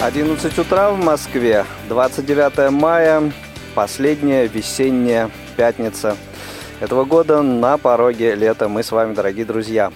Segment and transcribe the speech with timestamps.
[0.00, 3.32] 11 утра в Москве, 29 мая,
[3.74, 6.16] последняя весенняя пятница
[6.80, 8.68] этого года на пороге лета.
[8.68, 9.92] Мы с вами, дорогие друзья.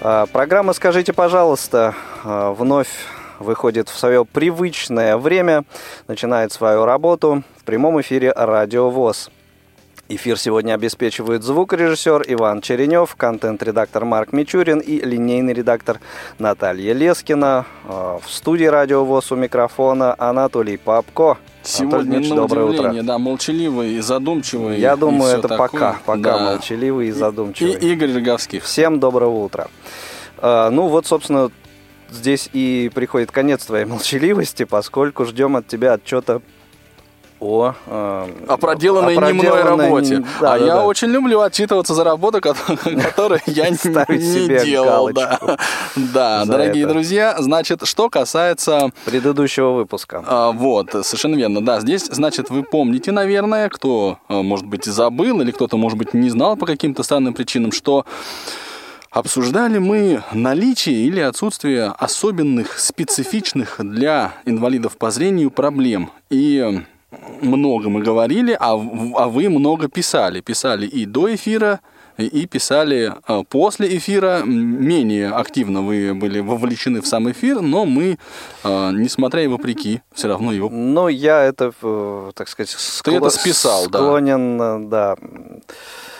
[0.00, 2.88] А, программа «Скажите, пожалуйста» а, вновь
[3.40, 5.64] выходит в свое привычное время,
[6.06, 9.28] начинает свою работу в прямом эфире «Радио ВОЗ».
[10.14, 16.00] Эфир сегодня обеспечивают звукорежиссер Иван Черенев, контент-редактор Марк Мичурин и линейный редактор
[16.38, 17.64] Наталья Лескина.
[17.86, 21.38] А, в студии Радио ВОЗ у микрофона Анатолий Папко.
[21.62, 23.02] Сегодня, Анатолий, на доброе утро.
[23.02, 24.78] да, молчаливый и задумчивый.
[24.78, 25.68] Я думаю, это такое.
[25.68, 26.38] пока, пока да.
[26.44, 27.72] молчаливый и задумчивый.
[27.72, 28.64] И Игорь Роговских.
[28.64, 29.68] Всем доброго утра.
[30.36, 31.50] А, ну вот, собственно,
[32.10, 36.42] здесь и приходит конец твоей молчаливости, поскольку ждем от тебя отчета
[37.42, 40.16] о, э, о проделанной, о проделанной не мной работе.
[40.16, 40.24] Не...
[40.40, 40.84] Да, а да, я да.
[40.84, 45.10] очень люблю отчитываться за работу, которую я не делал.
[45.12, 48.90] Да, дорогие друзья, значит, что касается...
[49.04, 50.22] Предыдущего выпуска.
[50.26, 51.80] А, вот, совершенно верно, да.
[51.80, 56.30] Здесь, значит, вы помните, наверное, кто, э, может быть, забыл или кто-то, может быть, не
[56.30, 58.06] знал по каким-то странным причинам, что
[59.12, 66.10] Обсуждали мы наличие или отсутствие особенных, специфичных для инвалидов по зрению проблем.
[66.30, 66.82] И
[67.42, 70.40] много мы говорили, а, а вы много писали.
[70.40, 71.80] Писали и до эфира,
[72.16, 74.42] и писали а, после эфира.
[74.44, 78.18] Менее активно вы были вовлечены в сам эфир, но мы,
[78.64, 80.68] а, несмотря и вопреки, все равно его...
[80.68, 83.12] Ну, я это, э, так сказать, скло...
[83.12, 84.78] Ты это списал, склонен, да.
[84.78, 86.11] да Э,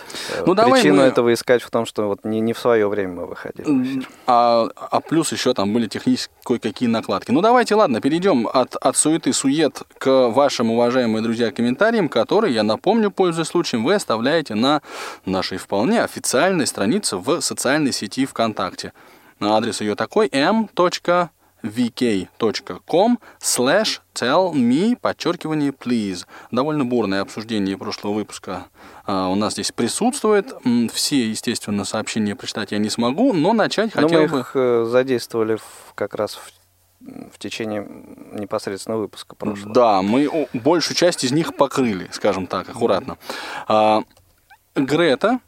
[0.47, 1.03] ну, давай Причину мы...
[1.03, 4.03] этого искать в том, что вот не, не в свое время мы выходили.
[4.26, 7.31] А, а плюс еще там были технические кое-какие накладки.
[7.31, 12.62] Ну давайте, ладно, перейдем от, от суеты, сует к вашим, уважаемые друзья, комментариям, которые, я
[12.62, 14.82] напомню, пользуясь случаем, вы оставляете на
[15.25, 18.92] нашей вполне официальной странице в социальной сети ВКонтакте.
[19.41, 20.69] Адрес ее такой m
[21.62, 26.27] vk.com slash tell me, подчеркивание, please.
[26.50, 28.67] Довольно бурное обсуждение прошлого выпуска
[29.06, 30.53] а, у нас здесь присутствует.
[30.93, 34.41] Все, естественно, сообщения прочитать я не смогу, но начать но хотел мы бы...
[34.41, 35.59] их э, задействовали
[35.95, 36.53] как раз в
[37.33, 37.84] в течение
[38.33, 39.75] непосредственно выпуска прошлого.
[39.75, 43.19] Да, мы большую часть из них покрыли, скажем так, аккуратно.
[43.67, 44.05] А,
[44.75, 45.41] Грета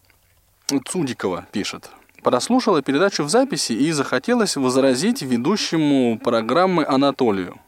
[0.86, 1.90] Цудикова пишет.
[2.24, 7.60] Прослушала передачу в записи и захотелось возразить ведущему программы Анатолию.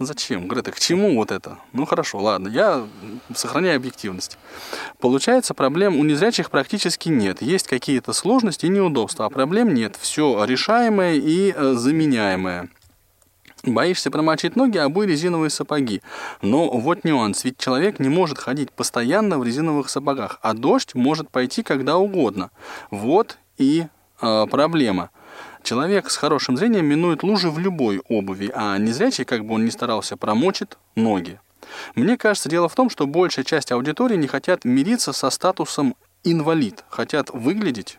[0.00, 1.58] Зачем, Грета, к чему вот это?
[1.72, 2.84] Ну хорошо, ладно, я
[3.32, 4.36] сохраняю объективность.
[4.98, 7.40] Получается, проблем у незрячих практически нет.
[7.40, 9.96] Есть какие-то сложности и неудобства, а проблем нет.
[10.00, 12.70] Все решаемое и э, заменяемое.
[13.62, 16.02] Боишься промочить ноги, обуй резиновые сапоги.
[16.42, 21.30] Но вот нюанс, ведь человек не может ходить постоянно в резиновых сапогах, а дождь может
[21.30, 22.50] пойти когда угодно.
[22.90, 23.86] Вот и
[24.20, 25.10] э, проблема.
[25.62, 29.70] Человек с хорошим зрением минует лужи в любой обуви, а незрячий, как бы он ни
[29.70, 31.40] старался, промочит ноги.
[31.94, 36.84] Мне кажется, дело в том, что большая часть аудитории не хотят мириться со статусом инвалид,
[36.88, 37.98] хотят выглядеть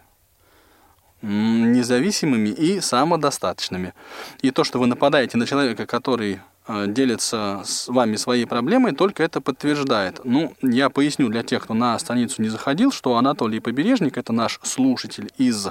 [1.22, 3.94] независимыми и самодостаточными.
[4.42, 6.40] И то, что вы нападаете на человека, который
[6.88, 10.22] делится с вами своей проблемой, только это подтверждает.
[10.24, 14.60] Ну, я поясню для тех, кто на страницу не заходил, что Анатолий Побережник– это наш
[14.64, 15.70] слушатель из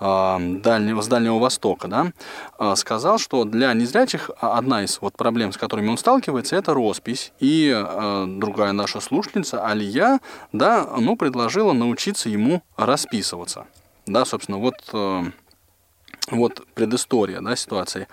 [0.00, 2.12] а, дальнего, с Дальнего Востока, да,
[2.58, 7.32] а, сказал, что для незрячих одна из вот проблем, с которыми он сталкивается, это роспись.
[7.38, 10.18] И а, другая наша слушательница, Алия,
[10.52, 13.66] да, ну, предложила научиться ему расписываться.
[14.06, 14.74] Да, собственно, вот,
[16.30, 18.08] вот предыстория да, ситуации.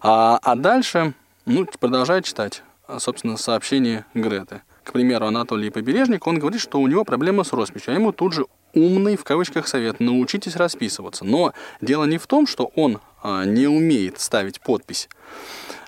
[0.00, 1.14] А, а дальше,
[1.46, 2.62] ну, продолжаю читать,
[2.98, 4.62] собственно, сообщение Греты.
[4.82, 8.32] К примеру, Анатолий Побережник, он говорит, что у него проблема с росписью, а ему тут
[8.34, 10.00] же умный, в кавычках, совет.
[10.00, 11.24] Научитесь расписываться.
[11.24, 15.08] Но дело не в том, что он а, не умеет ставить подпись,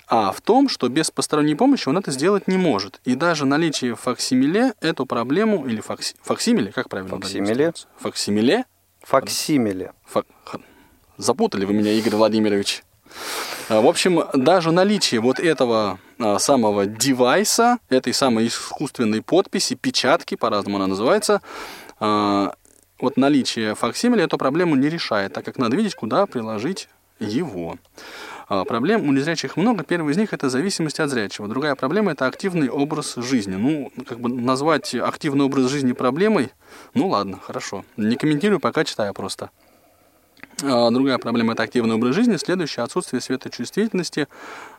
[0.08, 3.00] а в том, что без посторонней помощи он это сделать не может.
[3.04, 7.16] И даже наличие факсимиле эту проблему, или факси, факсимиле, как правильно?
[7.16, 7.74] Факсимиле.
[7.98, 8.64] Факсимиле?
[9.02, 9.92] Факсимиле.
[10.06, 10.26] Фак...
[11.16, 12.82] Запутали вы меня, Игорь Владимирович.
[13.68, 20.34] А, в общем, даже наличие вот этого а, самого девайса, этой самой искусственной подписи, печатки,
[20.34, 21.42] по-разному она называется,
[21.98, 22.54] а,
[23.00, 27.76] вот наличие факсимиле эту проблему не решает, так как надо видеть, куда приложить его.
[28.48, 29.82] Проблем у незрячих много.
[29.82, 31.48] Первая из них это зависимость от зрячего.
[31.48, 33.56] Другая проблема это активный образ жизни.
[33.56, 36.52] Ну, как бы назвать активный образ жизни проблемой,
[36.94, 37.84] ну ладно, хорошо.
[37.96, 39.50] Не комментирую, пока читаю просто.
[40.62, 42.36] А, другая проблема это активный образ жизни.
[42.36, 44.28] Следующее отсутствие светочувствительности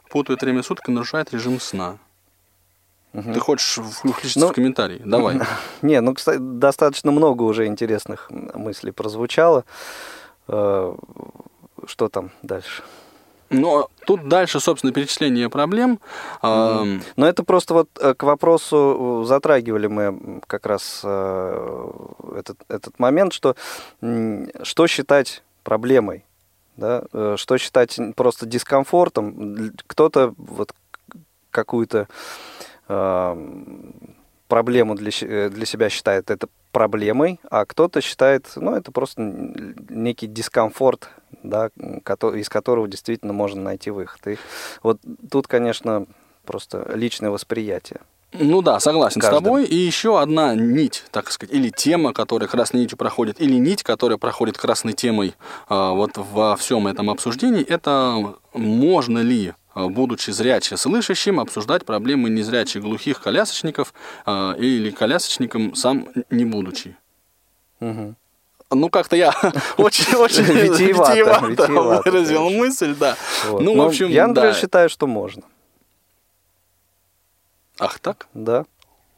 [0.09, 1.97] путает время суток и нарушает режим сна.
[3.13, 3.33] Угу.
[3.33, 5.01] Ты хочешь включиться ну, в комментарии?
[5.03, 5.39] Давай.
[5.81, 9.65] Не, ну, кстати, достаточно много уже интересных мыслей прозвучало.
[10.47, 10.95] Э,
[11.85, 12.83] что там дальше?
[13.49, 15.99] Но тут дальше, собственно, перечисление проблем.
[16.41, 17.01] Mm.
[17.15, 21.89] Но это просто вот э, к вопросу затрагивали мы как раз э,
[22.35, 23.55] этот, этот момент, что
[24.63, 26.23] что считать проблемой,
[26.77, 27.03] да?
[27.35, 29.73] что считать просто дискомфортом.
[29.85, 30.73] Кто-то вот
[31.51, 32.07] какую-то
[34.47, 35.11] проблему для,
[35.49, 39.21] для себя считает это проблемой, а кто-то считает, ну, это просто
[39.89, 41.09] некий дискомфорт,
[41.43, 44.25] да, из которого действительно можно найти выход.
[44.27, 44.37] И
[44.83, 46.05] вот тут, конечно,
[46.45, 47.99] просто личное восприятие.
[48.33, 49.39] Ну да, согласен Каждым.
[49.39, 49.65] с тобой.
[49.65, 54.17] И еще одна нить, так сказать, или тема, которая красной нитью проходит, или нить, которая
[54.17, 55.35] проходит красной темой
[55.69, 62.29] э, вот во всем этом обсуждении, это можно ли Э, будучи зряче слышащим, обсуждать проблемы
[62.29, 63.93] незрячих глухих колясочников
[64.25, 66.97] э, или колясочником сам не будучи.
[67.79, 68.15] Угу.
[68.71, 69.29] Ну, как-то я
[69.77, 73.15] очень-очень витиевато выразил мысль, да.
[73.47, 75.43] Ну, в общем, Я, например, считаю, что можно.
[77.79, 78.27] Ах так?
[78.33, 78.65] Да.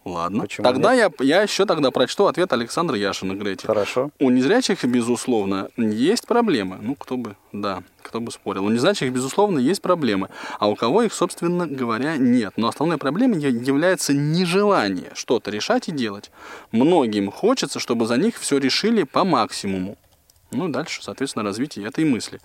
[0.06, 0.42] Ладно.
[0.42, 3.66] Почему тогда я, я еще тогда прочту ответ Александра Яшина, Грети.
[3.66, 4.12] Хорошо.
[4.20, 6.78] У незрячих, безусловно, есть проблемы.
[6.82, 8.66] Ну, кто бы, да, кто бы спорил.
[8.66, 10.30] У незрячих, безусловно, есть проблемы.
[10.58, 12.54] А у кого их, собственно говоря, нет.
[12.56, 16.32] Но основной проблемой является нежелание что-то решать и делать.
[16.72, 19.98] Многим хочется, чтобы за них все решили по максимуму.
[20.52, 22.40] Ну, дальше, соответственно, развитие этой мысли.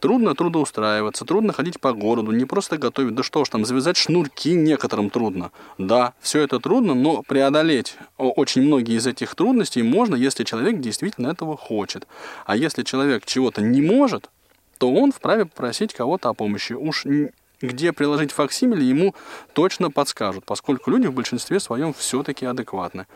[0.00, 4.54] Трудно трудоустраиваться, трудно ходить по городу, не просто готовить, да что ж там, завязать шнурки
[4.54, 5.52] некоторым трудно.
[5.78, 11.28] Да, все это трудно, но преодолеть очень многие из этих трудностей можно, если человек действительно
[11.28, 12.08] этого хочет.
[12.44, 14.30] А если человек чего-то не может,
[14.78, 16.72] то он вправе попросить кого-то о помощи.
[16.72, 17.06] Уж
[17.60, 19.14] где приложить факсимили, ему
[19.52, 23.06] точно подскажут, поскольку люди в большинстве своем все-таки адекватны.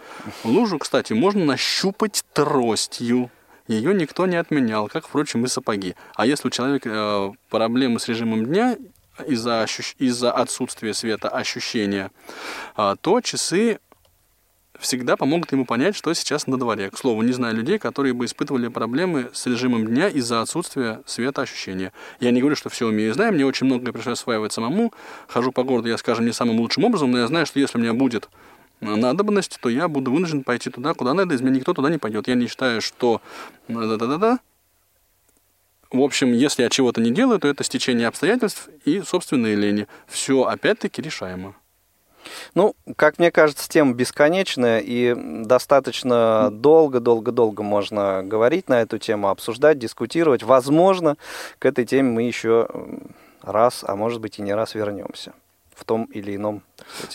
[0.43, 3.31] Лужу, кстати, можно нащупать тростью
[3.69, 5.95] ее никто не отменял, как, впрочем, и сапоги.
[6.15, 8.77] А если у человека э, проблемы с режимом дня
[9.27, 9.95] из-за ощущ...
[9.99, 12.11] из отсутствия света ощущения,
[12.77, 13.79] э, то часы
[14.79, 16.91] всегда помогут ему понять, что сейчас на дворе.
[16.91, 21.43] К слову, не знаю людей, которые бы испытывали проблемы с режимом дня из-за отсутствия света
[21.43, 21.93] ощущения.
[22.21, 24.93] Я не говорю, что все умею и знаю, мне очень многое пришлось осваивать самому.
[25.29, 27.81] Хожу по городу, я, скажем, не самым лучшим образом, но я знаю, что если у
[27.81, 28.29] меня будет
[28.83, 32.29] надобность, то я буду вынужден пойти туда, куда надо, из меня никто туда не пойдет.
[32.29, 33.23] Я не считаю, что
[33.69, 34.41] да-да-да-да.
[35.91, 39.87] В общем, если я чего-то не делаю, то это стечение обстоятельств и собственные лени.
[40.07, 41.55] Все опять-таки решаемо.
[42.55, 45.15] Ну, как мне кажется, тема бесконечная, и
[45.45, 50.43] достаточно долго-долго-долго можно говорить на эту тему, обсуждать, дискутировать.
[50.43, 51.17] Возможно,
[51.59, 52.69] к этой теме мы еще
[53.43, 55.33] раз, а может быть и не раз вернемся
[55.75, 56.63] в том или ином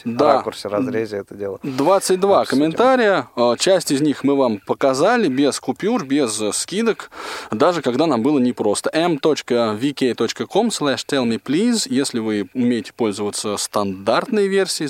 [0.05, 0.33] да.
[0.33, 1.59] ракурсе, разрезе это дело.
[1.63, 2.63] 22 обсудим.
[2.63, 3.27] комментария.
[3.35, 7.11] А, часть из них мы вам показали без купюр, без скидок,
[7.51, 8.89] даже когда нам было непросто.
[8.93, 11.87] m.vk.com slash tell me please.
[11.89, 14.89] Если вы умеете пользоваться стандартной версией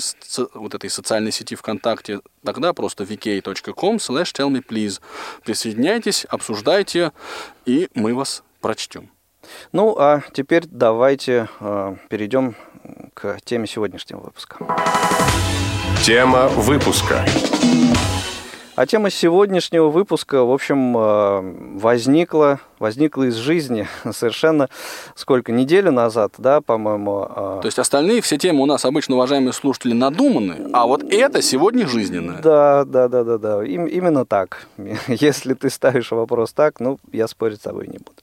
[0.54, 5.00] вот этой социальной сети ВКонтакте, тогда просто vk.com slash tell me please.
[5.44, 7.12] Присоединяйтесь, обсуждайте,
[7.66, 9.10] и мы вас прочтем.
[9.72, 12.54] Ну, а теперь давайте э, перейдем
[13.14, 14.56] к теме сегодняшнего выпуска.
[16.02, 17.24] Тема выпуска.
[18.78, 24.68] А тема сегодняшнего выпуска, в общем, э, возникла, возникла из жизни совершенно
[25.16, 27.26] сколько, неделю назад, да, по-моему.
[27.28, 27.58] Э.
[27.60, 31.88] То есть остальные все темы у нас обычно, уважаемые слушатели, надуманы, а вот это сегодня
[31.88, 32.40] жизненное.
[32.40, 34.68] Да, да, да, да, да, Им, именно так.
[35.08, 38.22] Если ты ставишь вопрос так, ну, я спорить с тобой не буду.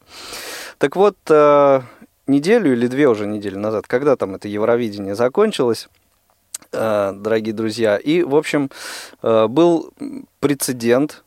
[0.78, 1.82] Так вот, э,
[2.28, 5.90] неделю или две уже недели назад, когда там это Евровидение закончилось,
[6.72, 8.70] э, дорогие друзья, и, в общем,
[9.22, 9.92] э, был
[10.40, 11.24] прецедент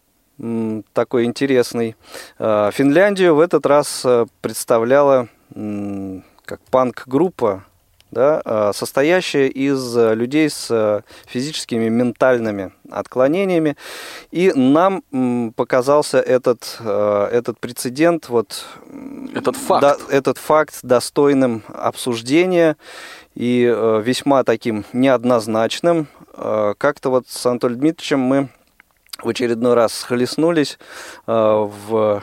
[0.93, 1.97] такой интересный.
[2.39, 4.07] Финляндию в этот раз
[4.41, 5.29] представляла
[6.45, 7.65] как панк-группа
[8.11, 13.77] да, а, состоящая из э, людей с э, физическими ментальными отклонениями.
[14.31, 15.03] И нам
[15.57, 18.65] показался этот, э, этот прецедент, вот,
[19.35, 19.83] этот факт.
[19.83, 22.77] Да, этот факт достойным обсуждения
[23.35, 23.63] и
[24.03, 26.09] весьма таким неоднозначным.
[26.35, 28.49] Как-то вот с Анатолием Дмитриевичем мы
[29.23, 30.79] в очередной раз схлестнулись
[31.27, 32.23] в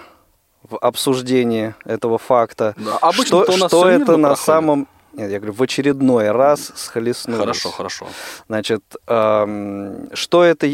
[0.69, 2.73] в обсуждении этого факта.
[2.77, 4.45] Да, что что это на проходит.
[4.45, 4.87] самом...
[5.15, 7.39] Нет, я говорю, в очередной раз схлестнулись.
[7.39, 8.07] Хорошо, хорошо.
[8.47, 10.67] Значит, эм, что это,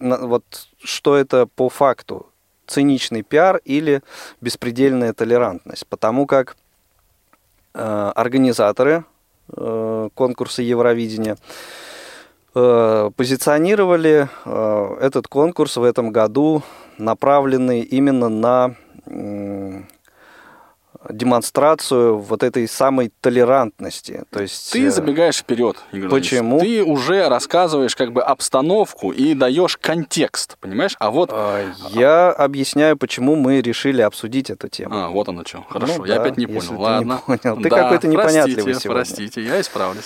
[0.00, 0.44] вот,
[0.82, 2.26] что это по факту?
[2.66, 4.02] Циничный пиар или
[4.40, 5.86] беспредельная толерантность?
[5.86, 6.56] Потому как
[7.74, 9.04] э, организаторы
[9.56, 11.36] э, конкурса Евровидения
[12.54, 16.62] э, позиционировали э, этот конкурс в этом году,
[16.98, 18.74] направленный именно на
[21.08, 24.24] демонстрацию вот этой самой толерантности.
[24.30, 26.10] То есть, Ты э, забегаешь вперед, Игорь.
[26.10, 26.60] Почему?
[26.60, 30.94] Ты уже рассказываешь как бы обстановку и даешь контекст, понимаешь?
[30.98, 34.94] А вот, А, Я объясняю, почему мы решили обсудить эту тему.
[34.94, 35.64] а, вот оно что.
[35.68, 36.60] Хорошо, Ну я да, опять не понял.
[36.60, 37.20] ты не Ладно.
[37.26, 37.56] понял.
[37.56, 38.90] Ты Да, какой-то непонятливый простите, сегодня.
[39.04, 40.04] Простите, я исправлюсь.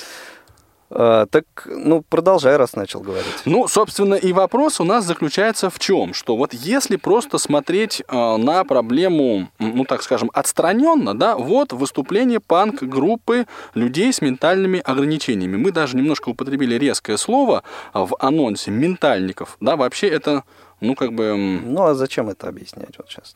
[0.95, 3.25] А, так, ну, продолжай, раз начал говорить.
[3.47, 6.13] Ну, собственно, и вопрос у нас заключается в чем?
[6.13, 12.41] Что вот если просто смотреть э, на проблему, ну, так скажем, отстраненно, да, вот выступление
[12.41, 15.57] панк-группы людей с ментальными ограничениями.
[15.57, 19.57] Мы даже немножко употребили резкое слово а, в анонсе «ментальников».
[19.61, 20.45] Да, вообще это,
[20.81, 21.35] ну, как бы...
[21.37, 23.35] Ну, а зачем это объяснять вот сейчас?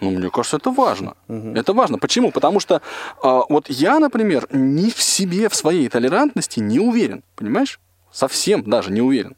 [0.00, 1.14] Ну, мне кажется, это важно.
[1.28, 1.98] Это важно.
[1.98, 2.30] Почему?
[2.30, 2.82] Потому что
[3.22, 7.22] а, вот я, например, ни в себе, в своей толерантности не уверен.
[7.34, 7.80] Понимаешь?
[8.12, 9.36] Совсем даже не уверен.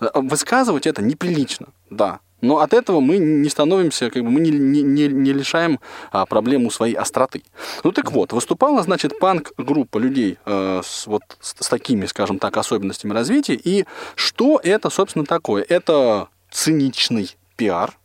[0.00, 2.20] А, Высказывать это неприлично, да.
[2.42, 5.80] Но от этого мы не становимся, как бы мы не, не, не- не лишаем
[6.12, 7.42] а, проблему своей остроты.
[7.82, 12.56] Ну так вот, выступала, значит, панк-группа людей э, с, вот, с, с такими, скажем так,
[12.58, 13.54] особенностями развития.
[13.54, 15.64] И что это, собственно, такое?
[15.66, 17.96] Это циничный пиар,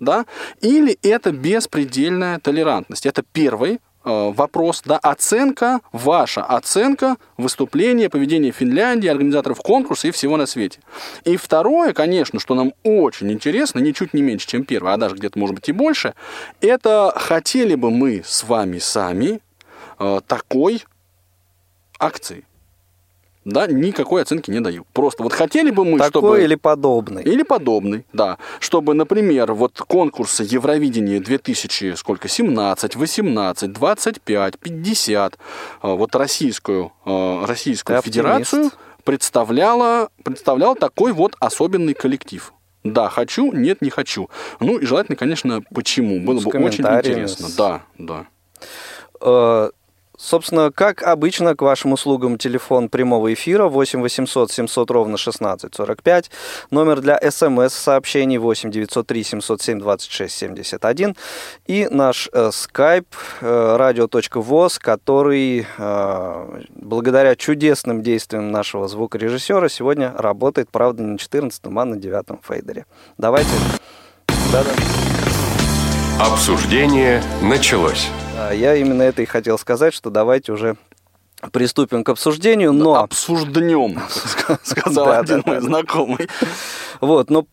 [0.00, 0.26] да,
[0.60, 3.06] или это беспредельная толерантность.
[3.06, 10.36] Это первый э, вопрос, да, оценка, ваша оценка выступления, поведения Финляндии, организаторов конкурса и всего
[10.36, 10.80] на свете.
[11.24, 15.38] И второе, конечно, что нам очень интересно, ничуть не меньше, чем первое, а даже где-то,
[15.38, 16.14] может быть, и больше,
[16.60, 19.40] это хотели бы мы с вами сами
[19.98, 20.84] э, такой
[21.98, 22.44] акции.
[23.48, 24.84] Да, никакой оценки не даю.
[24.92, 26.44] Просто вот хотели бы мы, Такой чтобы...
[26.44, 27.22] или подобный?
[27.22, 28.36] Или подобный, да.
[28.60, 35.38] Чтобы, например, вот конкурсы Евровидения 2000, сколько, 17, 18, 25, 50,
[35.80, 38.76] а, вот российскую, а, российскую Ты федерацию оптимист.
[39.04, 42.52] представляла, представлял такой вот особенный коллектив.
[42.84, 44.28] Да, хочу, нет, не хочу.
[44.60, 46.20] Ну и желательно, конечно, почему.
[46.20, 47.48] Было С бы очень интересно.
[47.56, 49.70] Да, да.
[50.18, 56.30] Собственно, как обычно, к вашим услугам телефон прямого эфира 8 800 700 ровно 16 45.
[56.72, 61.16] Номер для смс-сообщений 8 903 707 26 71.
[61.66, 63.06] И наш э, skype
[63.40, 71.60] э, radio.voz, который э, благодаря чудесным действиям нашего звукорежиссера сегодня работает, правда, не на 14,
[71.64, 72.86] а на 9 фейдере.
[73.18, 73.50] Давайте.
[74.52, 74.72] Да-да.
[76.20, 78.08] Обсуждение началось.
[78.38, 80.76] А, Я именно это и хотел сказать, что давайте уже
[81.52, 84.00] приступим к обсуждению, но Обсужднем,
[84.62, 86.28] сказал один мой знакомый.
[87.00, 87.46] вот, но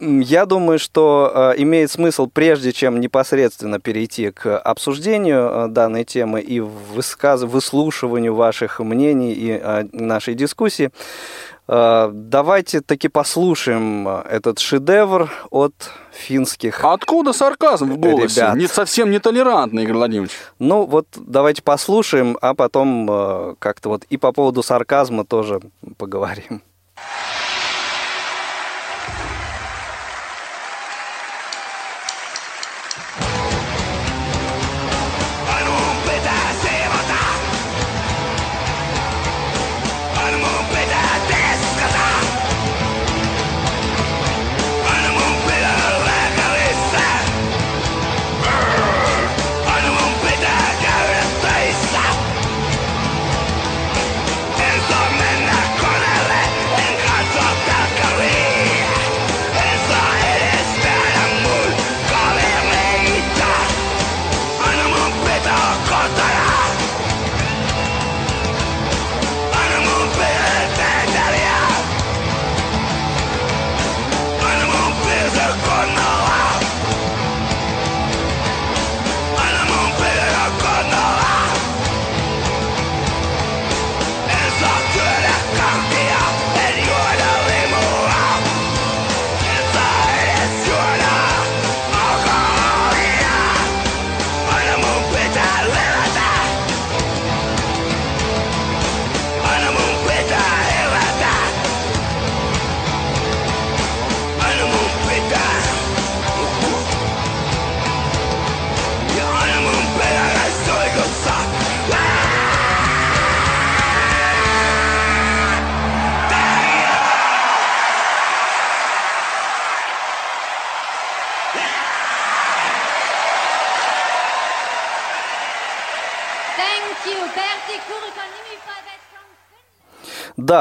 [0.00, 6.40] я думаю, что э, имеет смысл, прежде чем непосредственно перейти к обсуждению э, данной темы
[6.40, 7.42] и высказ...
[7.42, 9.60] выслушиванию ваших мнений и
[9.92, 10.90] нашей дискуссии,
[11.68, 15.74] давайте таки послушаем э, этот шедевр от
[16.12, 16.84] финских.
[16.84, 18.40] Откуда сарказм в голосе?
[18.40, 18.56] Ребят.
[18.56, 20.32] Не, совсем нетолерантный, Игорь Владимирович.
[20.58, 25.60] Ну вот давайте послушаем, а потом э, как-то вот и по поводу сарказма тоже
[25.98, 26.62] поговорим.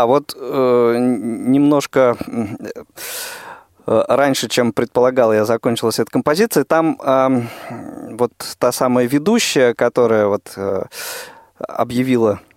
[0.01, 2.17] Да, вот э, немножко
[3.85, 6.63] э, раньше, чем предполагал, я закончилась эта композиция.
[6.63, 7.47] Там ам,
[8.17, 10.85] вот та самая ведущая, которая вот э,
[11.59, 12.50] объявила э,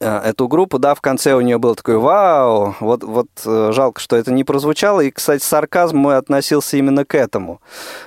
[0.00, 4.16] эту группу, да, в конце у нее был такой «Вау!» Вот, вот э, жалко, что
[4.16, 5.00] это не прозвучало.
[5.00, 7.60] И, кстати, сарказм мой относился именно к этому.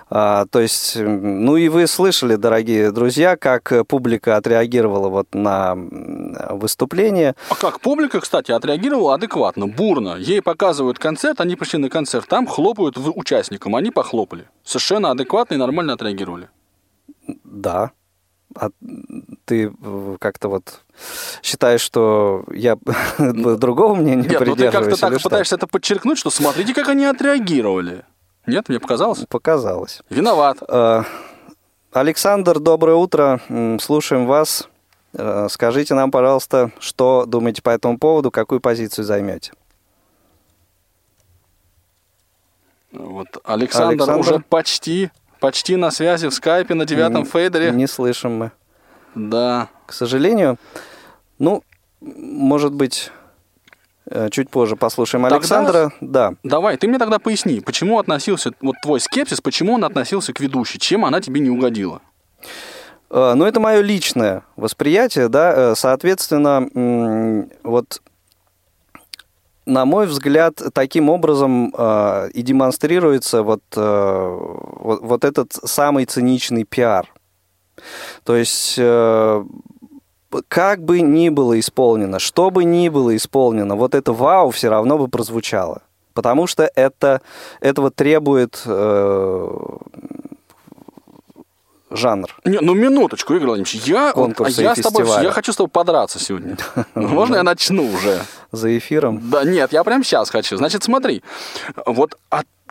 [0.09, 5.75] А, то есть, ну и вы слышали, дорогие друзья, как э, публика отреагировала вот на
[6.49, 7.35] выступление.
[7.49, 10.15] А как публика, кстати, отреагировала адекватно, бурно.
[10.17, 14.47] Ей показывают концерт, они пришли на концерт, там хлопают участникам, они похлопали.
[14.63, 16.49] Совершенно адекватно и нормально отреагировали.
[17.43, 17.91] Да.
[18.55, 18.69] А
[19.45, 20.81] ты э, как-то вот
[21.41, 22.77] считаешь, что я
[23.17, 24.99] другого мнения Нет, ну ты как-то придерживаюсь?
[24.99, 25.29] так что?
[25.29, 28.05] пытаешься это подчеркнуть, что смотрите, как они отреагировали.
[28.45, 29.25] Нет, мне показалось?
[29.27, 30.01] Показалось.
[30.09, 30.57] Виноват.
[30.67, 31.03] Э,
[31.91, 33.39] Александр, доброе утро.
[33.79, 34.67] Слушаем вас.
[35.13, 39.53] Э, Скажите нам, пожалуйста, что думаете по этому поводу, какую позицию займете?
[42.91, 44.19] Вот Александр, Александр?
[44.19, 45.09] уже почти,
[45.43, 47.71] почти на связи в скайпе на девятом фейдере.
[47.71, 48.51] Не слышим мы.
[49.13, 49.67] Да.
[49.85, 50.57] К сожалению.
[51.37, 51.63] Ну,
[51.99, 53.11] может быть,
[54.09, 55.91] э, чуть позже послушаем Тогда- Александра.
[55.99, 56.35] Да.
[56.43, 60.79] Давай, ты мне тогда поясни, почему относился, вот твой скепсис, почему он относился к ведущей,
[60.79, 61.99] чем она тебе не угодила?
[63.09, 65.53] Э, Ну, это мое личное восприятие, да.
[65.55, 68.01] Э, Соответственно, вот
[69.65, 74.37] на мой взгляд, таким образом э, и демонстрируется вот, э,
[74.79, 77.07] вот, вот этот самый циничный пиар.
[78.23, 79.43] То есть, э,
[80.47, 84.97] как бы ни было исполнено, что бы ни было исполнено, вот это вау все равно
[84.97, 85.81] бы прозвучало.
[86.13, 87.21] Потому что это,
[87.59, 89.77] этого требует э,
[91.93, 92.35] жанр.
[92.43, 96.19] Не, ну минуточку, Игорь Владимирович, я, Конкурсы я с тобой, я хочу с тобой подраться
[96.19, 96.57] сегодня.
[96.95, 98.21] Можно я начну уже?
[98.51, 99.29] За эфиром.
[99.29, 100.57] Да нет, я прямо сейчас хочу.
[100.57, 101.23] Значит, смотри,
[101.85, 102.17] вот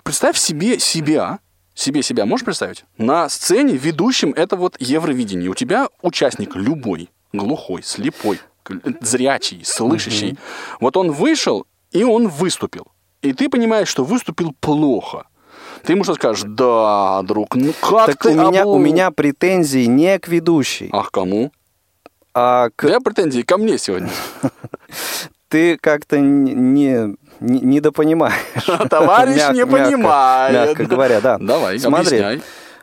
[0.02, 1.38] представь себе себя,
[1.74, 2.84] себе себя можешь представить?
[2.98, 5.50] На сцене ведущим это вот Евровидение.
[5.50, 8.40] У тебя участник любой, глухой, слепой,
[9.00, 10.36] зрячий, слышащий.
[10.80, 12.88] Вот он вышел, и он выступил.
[13.22, 15.26] И ты понимаешь, что выступил плохо.
[15.84, 16.44] Ты ему что скажешь?
[16.46, 21.10] Да, друг, ну как Так ты у меня, у меня претензии не к ведущей, Ах,
[21.10, 21.50] кому?
[22.34, 22.86] а к...
[22.86, 24.08] тебя претензии ко мне сегодня.
[25.48, 28.34] Ты как-то не, не, не- недопонимаешь.
[28.90, 30.68] Товарищ Мяг- не понимает.
[30.68, 31.36] Мягко говоря, да.
[31.38, 32.42] Давай, Смотри, объясняй.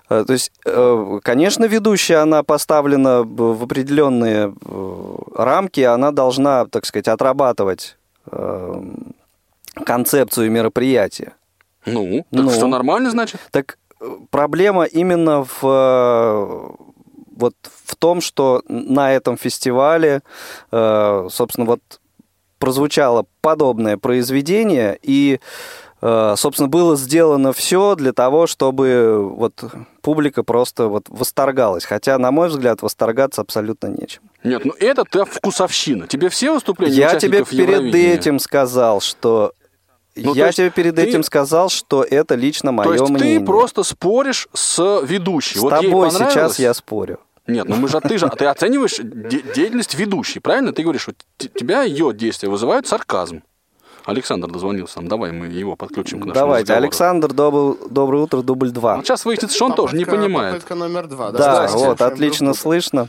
[0.10, 6.86] э, То есть, э, конечно, ведущая, она поставлена в определенные э, рамки, она должна, так
[6.86, 7.98] сказать, отрабатывать
[8.32, 8.82] э,
[9.84, 11.34] концепцию мероприятия.
[11.94, 12.52] Ну, так Ну.
[12.52, 13.40] что нормально, значит?
[13.52, 16.70] Так э, проблема именно в э,
[17.36, 20.22] вот в том, что на этом фестивале,
[20.72, 21.82] э, собственно, вот
[22.58, 25.40] прозвучало подобное произведение, и,
[26.02, 29.64] собственно, было сделано все для того, чтобы вот
[30.02, 31.86] публика просто вот восторгалась.
[31.86, 34.22] Хотя, на мой взгляд, восторгаться абсолютно нечем.
[34.44, 36.08] Нет, ну это ты вкусовщина.
[36.08, 39.54] Тебе все выступления Я тебе перед этим сказал, что
[40.16, 43.40] Ну, я есть тебе перед ты- этим сказал, что это лично мое То есть мнение.
[43.40, 45.60] ты просто споришь с ведущей.
[45.60, 47.20] С вот тобой сейчас я спорю.
[47.48, 50.72] Нет, ну мы же, ты же, ты оцениваешь де- деятельность ведущей, правильно?
[50.74, 53.42] Ты говоришь, что т- тебя ее действия вызывают сарказм.
[54.06, 56.84] Александр дозвонился нам, давай мы его подключим к нашему Давайте, разговору.
[56.84, 58.98] Александр, добр- доброе утро, дубль два.
[58.98, 60.54] Вот сейчас выяснится, что он тоже не Попытка- понимает.
[60.56, 61.32] Попытка номер два.
[61.32, 63.08] Да, Давайте вот, отлично слышно.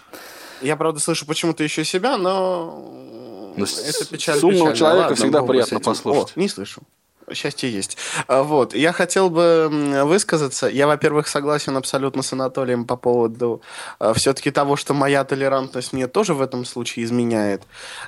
[0.62, 2.92] Я, правда, слышу почему-то еще себя, но
[3.56, 4.76] Ну, это печаль с умного печальная.
[4.76, 6.32] человека Ладно, всегда приятно послушать.
[6.36, 6.82] О, не слышу.
[7.32, 7.96] Счастье есть.
[8.26, 8.74] А, Вот.
[8.74, 9.68] Я хотел бы
[10.04, 10.66] высказаться.
[10.66, 13.62] Я, во-первых, согласен абсолютно с Анатолием по поводу
[14.14, 17.62] все-таки того, что моя толерантность мне тоже в этом случае изменяет.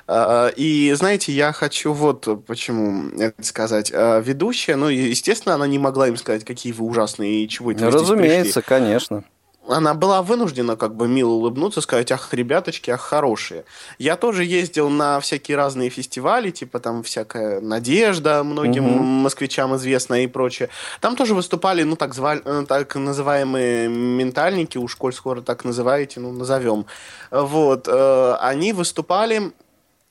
[0.07, 3.91] А, И, знаете, я хочу вот почему это сказать.
[3.93, 7.89] А, Ведущая, ну, естественно, она не могла им сказать, какие вы ужасные и чего это.
[7.89, 9.23] Разумеется, конечно.
[9.67, 13.63] Она была вынуждена как бы мило улыбнуться, сказать, ах, ребяточки, ах, хорошие.
[13.97, 19.03] Я тоже ездил на всякие разные фестивали, типа там всякая «Надежда», многим Мгм.
[19.23, 20.69] москвичам известная и прочее.
[21.01, 26.19] Там тоже выступали, ну, так, звали, э, так называемые ментальники, уж коль скоро так называете,
[26.19, 26.85] ну, назовем.
[27.31, 27.87] Вот.
[27.87, 29.51] э, Они выступали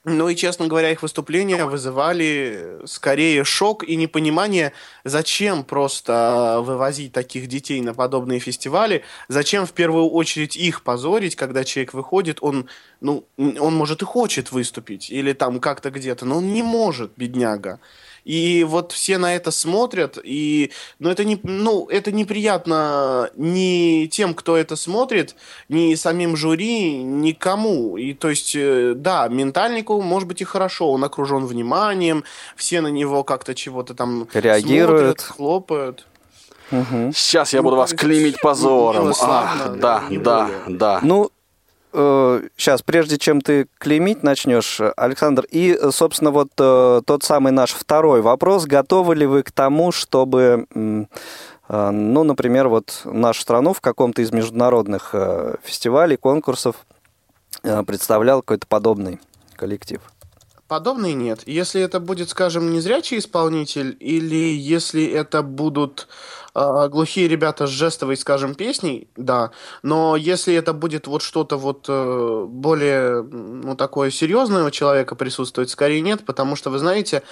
[0.05, 4.73] ну и, честно говоря, их выступления вызывали скорее шок и непонимание,
[5.05, 11.63] зачем просто вывозить таких детей на подобные фестивали, зачем в первую очередь их позорить, когда
[11.63, 12.69] человек выходит, он,
[13.01, 17.79] ну, он может и хочет выступить, или там как-то где-то, но он не может, бедняга.
[18.25, 24.35] И вот все на это смотрят, и ну, это, не, ну, это неприятно ни тем,
[24.35, 25.35] кто это смотрит,
[25.69, 27.97] ни самим жюри, никому.
[27.97, 32.23] И то есть, э, да, ментальнику, может быть, и хорошо, он окружен вниманием,
[32.57, 35.21] все на него как-то чего-то там Реагируют.
[35.21, 36.07] смотрят, хлопают.
[36.71, 39.03] Сейчас я Ну, буду вас клеймить позором.
[39.05, 41.01] мило, славно, Ах, да, да, да.
[41.03, 41.31] Ну,
[41.93, 47.73] сейчас, прежде чем ты клеймить начнешь, Александр, и, э, собственно, вот э, тот самый наш
[47.73, 48.65] второй вопрос.
[48.65, 51.07] Готовы ли вы к тому, чтобы, э,
[51.91, 56.77] ну, например, вот нашу страну в каком-то из международных э, фестивалей, конкурсов
[57.63, 59.21] э, представлял какой-то подобный
[59.57, 60.01] коллектив?
[60.69, 61.43] Подобный нет.
[61.45, 66.09] Если это будет, скажем, незрячий исполнитель, или если это будут
[66.55, 69.51] э, глухие ребята с жестовой, скажем, песней, да.
[69.83, 75.71] Но если это будет вот что-то вот э, более, ну, такое серьезное у человека присутствовать,
[75.71, 77.23] скорее нет, потому что, вы знаете,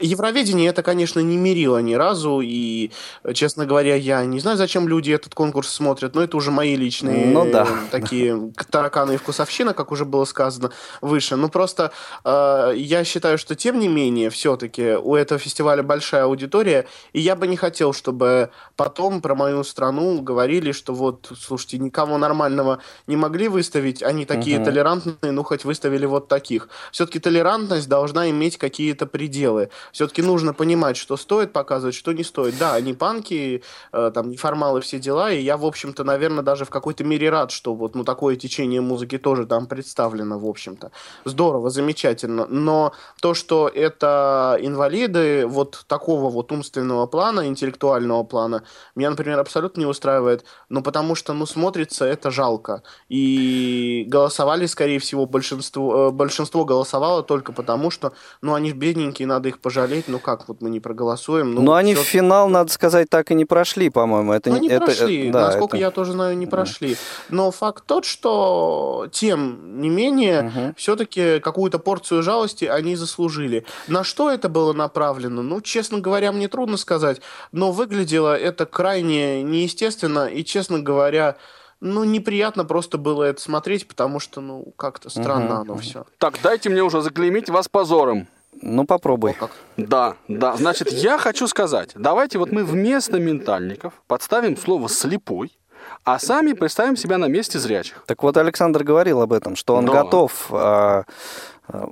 [0.00, 2.90] Евровидение это, конечно, не мерило ни разу, и,
[3.32, 7.26] честно говоря, я не знаю, зачем люди этот конкурс смотрят, но это уже мои личные
[7.26, 7.68] Ну да.
[7.92, 11.36] такие тараканы и вкусовщина, как уже было сказано выше.
[11.36, 11.92] Ну, просто
[12.24, 17.36] э, я считаю, что, тем не менее, все-таки у этого фестиваля большая аудитория, и я
[17.36, 23.16] бы не хотел, чтобы потом про мою страну говорили, что вот, слушайте, никого нормального не
[23.16, 24.64] могли выставить, они такие Мгм.
[24.64, 26.68] толерантные, ну, хоть выставили вот таких.
[26.92, 29.70] Все-таки толерантность должна иметь какие-то пределы.
[29.92, 32.58] Все-таки нужно понимать, что стоит показывать, что не стоит.
[32.58, 36.70] Да, они панки, э, там, неформалы, все дела, и я, в общем-то, наверное, даже в
[36.70, 40.90] какой-то мере рад, что вот, ну, такое течение музыки тоже там представлено, в общем-то.
[41.24, 42.46] Здорово, замечательно.
[42.46, 48.63] Но то, что это инвалиды вот такого вот умственного плана, интеллектуального плана,
[48.94, 50.44] меня, например, абсолютно не устраивает.
[50.68, 52.82] Ну, потому что, ну, смотрится это жалко.
[53.08, 59.48] И голосовали, скорее всего, большинство, э, большинство голосовало только потому, что, ну, они бедненькие, надо
[59.48, 60.04] их пожалеть.
[60.08, 61.54] Ну, как вот мы не проголосуем?
[61.54, 64.32] Но они в финал, надо сказать, так и не прошли, по-моему.
[64.32, 66.96] Это ну, не это, прошли, э, да, насколько это- я тоже знаю, не прошли.
[67.30, 70.74] Но факт тот, что тем не менее, Мгм.
[70.76, 73.64] все-таки какую-то порцию жалости они заслужили.
[73.88, 75.42] На что это было направлено?
[75.42, 81.36] Ну, честно говоря, мне трудно сказать, но выглядело это крайне неестественно, и, честно говоря,
[81.80, 86.06] ну, неприятно просто было это смотреть, потому что, ну, как-то странно Мгм, оно все.
[86.18, 88.26] Так, дайте мне уже заклеймить вас позором.
[88.62, 89.36] Ну, попробуй.
[89.76, 90.56] Да, да.
[90.56, 95.58] Значит, я хочу сказать, давайте вот мы вместо ментальников подставим слово «слепой»,
[96.04, 98.04] а сами представим себя на месте зрячих.
[98.06, 99.92] Так вот, Александр говорил об этом, что он Да.
[99.92, 101.04] готов, а,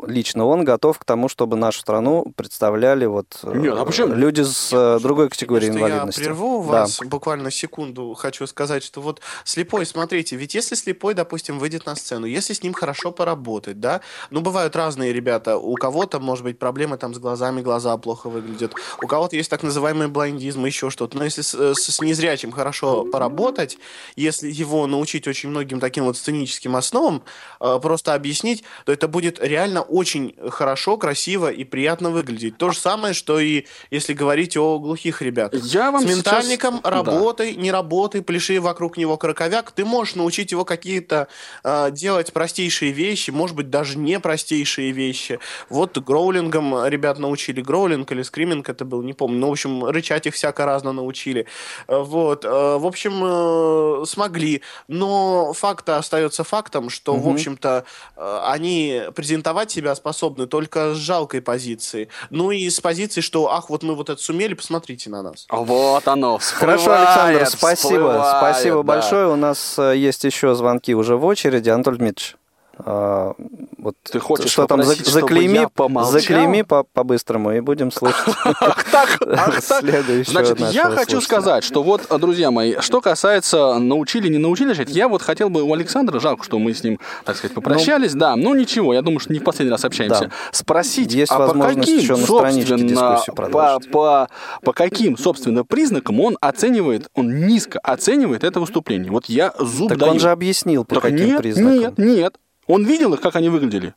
[0.06, 4.14] лично он готов к тому, чтобы нашу страну представляли вот э, Нет, а почему?
[4.14, 6.20] люди с э, другой категорией Что инвалидности.
[6.20, 6.80] Я прерву Да.
[6.80, 8.12] вас буквально секунду.
[8.14, 12.62] Хочу сказать, что вот слепой, смотрите, ведь если слепой, допустим, выйдет на сцену, если с
[12.62, 15.56] ним хорошо поработать, да, ну, бывают разные ребята.
[15.56, 18.74] У кого-то, может быть, проблемы там с глазами, глаза плохо выглядят.
[19.02, 21.16] У кого-то есть так называемый блайндизм, еще что-то.
[21.16, 23.78] Но если с, э, с- незрячим хорошо поработать,
[24.16, 27.22] если его научить очень многим таким вот сценическим основам,
[27.61, 32.57] э, просто объяснить, то это будет реально очень хорошо, красиво и приятно выглядеть.
[32.59, 35.62] То же самое, что и если говорить о глухих ребятах.
[35.64, 36.90] Я вам С сейчас- ментальником Да.
[36.90, 39.70] работай, не работай, пляши вокруг него краковяк.
[39.70, 41.29] Ты можешь научить его какие-то
[41.64, 45.38] э, делать простейшие вещи, может быть, даже не простейшие вещи.
[45.68, 47.61] Вот гроулингом ребят научили.
[47.61, 49.38] Гроулинг или скриминг это был, не помню.
[49.38, 51.46] Ну, в общем, рычать их всяко разно научили.
[51.88, 52.44] Э, Вот.
[52.44, 52.48] э,
[52.83, 54.62] В общем, э, смогли.
[54.88, 57.85] Но факт остается фактом, что, в общем-то,
[58.16, 59.03] э, они
[59.52, 62.08] презентовать себя способны только с жалкой позиции.
[62.30, 65.46] Ну и с позиции, что, ах, вот мы вот это сумели, посмотрите на нас.
[65.50, 67.98] Вот оно, Хорошо, всплывает, Александр, спасибо.
[67.98, 68.82] всплывает, спасибо да.
[68.82, 69.28] большое.
[69.28, 71.68] У нас э, есть еще звонки уже в очереди.
[71.70, 72.36] Анатолий Дмитриевич,
[72.85, 73.35] а,
[73.79, 75.68] вот Ты хочешь что там, за- заклейми,
[76.05, 79.85] заклейми по- по-быстрому и будем слушать Ах так, ах так.
[80.27, 85.23] Значит, я хочу сказать, что вот, друзья мои, что касается научили, не научили я вот
[85.23, 88.95] хотел бы у Александра, жалко, что мы с ним, так сказать, попрощались, да, ну ничего,
[88.95, 93.81] я думаю, что не в последний раз общаемся, спросить, Есть а по каким, собственно, по,
[93.90, 94.29] по,
[94.62, 99.11] по каким, собственно, признакам он оценивает, он низко оценивает это выступление.
[99.11, 100.12] Вот я зуб Так даю.
[100.12, 101.79] он же объяснил, по Так каким нет, признакам.
[101.79, 102.37] Нет, нет.
[102.66, 103.94] Он видел их, как они выглядели.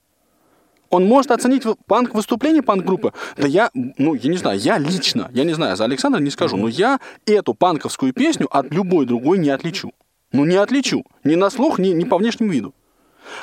[0.89, 3.11] Он может оценить панк выступление панк-группы.
[3.37, 6.57] Да я, ну, я не знаю, я лично, я не знаю, за Александра не скажу,
[6.57, 9.91] но я эту панковскую песню от любой другой не отличу.
[10.31, 11.03] Ну, не отличу.
[11.23, 12.73] Ни на слух, ни, ни по внешнему виду.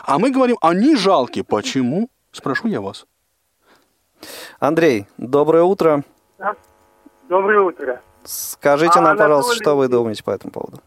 [0.04, 1.42] А мы говорим, они жалкие.
[1.44, 2.08] Почему?
[2.30, 3.06] Спрошу я вас.
[4.60, 6.04] Андрей, доброе утро.
[7.28, 8.00] Доброе утро.
[8.24, 10.80] Скажите А, нам, пожалуйста, Анатолий- что вы думаете по этому поводу?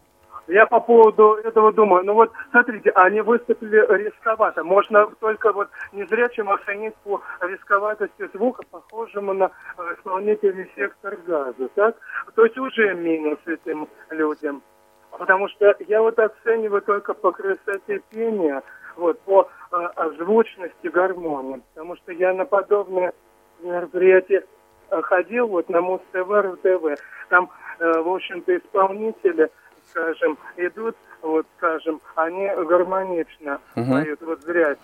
[0.48, 4.62] Я по поводу этого думаю, ну вот, смотрите, они выступили рисковато.
[4.64, 11.96] Можно только вот незрячим оценить по рисковатости звука, похожему на э, исполнителей сектор газа, так?
[12.34, 14.62] То есть уже минус этим людям.
[15.10, 18.62] Потому что я вот оцениваю только по красоте пения,
[18.96, 21.62] вот, по э, озвучности гармонии.
[21.74, 23.12] Потому что я на подобное
[23.60, 24.44] мероприятие
[24.90, 27.00] э, ходил, вот на Муз-ТВ, РУ-ТВ.
[27.30, 29.50] Там, э, в общем-то, исполнители,
[29.90, 33.92] скажем, идут, вот, скажем, они гармонично Мгм.
[33.92, 34.76] поют, вот зря.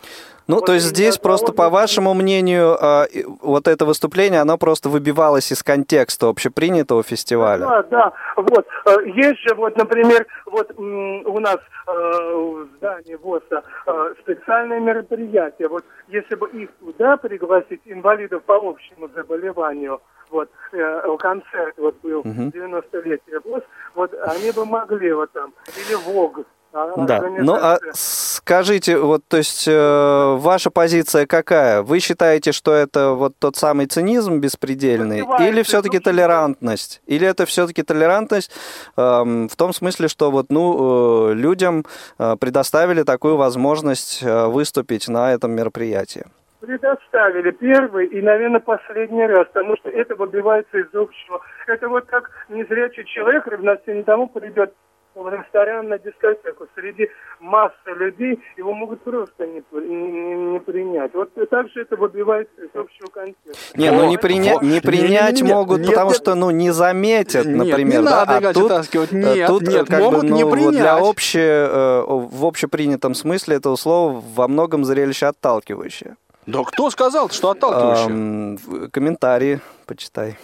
[0.49, 2.77] Ну, Вот то есть здесь просто, того, по вашему мнению,
[3.13, 7.67] и- вот это выступление, оно просто выбивалось из контекста общепринятого фестиваля.
[7.67, 8.67] Да, да, вот.
[8.87, 15.69] э, Есть же, вот, например, вот у нас э, в здании ВОЗа э, специальные мероприятия.
[15.69, 20.01] Вот если бы их туда пригласить, инвалидов по общему заболеванию,
[20.33, 22.49] вот, э, концерт вот был, Мгм.
[22.49, 23.63] 90-летие ВОЗ,
[23.95, 26.45] вот они бы могли вот там, или ВОГ.
[26.75, 27.21] а, Да.
[27.21, 31.83] Ну, а скажите, вот, то есть, э, ваша позиция какая?
[31.83, 36.13] Вы считаете, что это вот тот самый цинизм беспредельный, Развивается или все-таки общество.
[36.13, 37.03] толерантность?
[37.07, 38.51] Или это все-таки толерантность
[38.97, 41.85] эм, в том смысле, что вот, ну, э, людям
[42.19, 46.25] э, предоставили такую возможность э, выступить на этом мероприятии?
[46.67, 51.41] Предоставили первый и, наверное, последний раз, потому что это выбивается из общего.
[51.67, 54.73] Это вот как незрячий человек равносильно тому придет
[55.15, 56.67] в ресторан на дискотеку.
[56.75, 57.07] Среди
[57.39, 61.13] массы людей его могут просто не, не- не принять.
[61.13, 63.79] Вот так же это выбивается из общего контекста.
[63.79, 66.17] Не, ну не, приня- не принять Не-не-не, могут, нет, потому нет.
[66.17, 69.13] что, ну, не заметят, Нет, например, не да, надо, а тут, вытаскивать.
[69.13, 71.03] э, Нет, тут, нет, как бы, могут ну, не вот для принять.
[71.03, 76.17] обще, э, в общепринятом смысле этого слова во многом зрелище отталкивающее.
[76.47, 80.37] Да кто сказал, что в- комментарии почитай.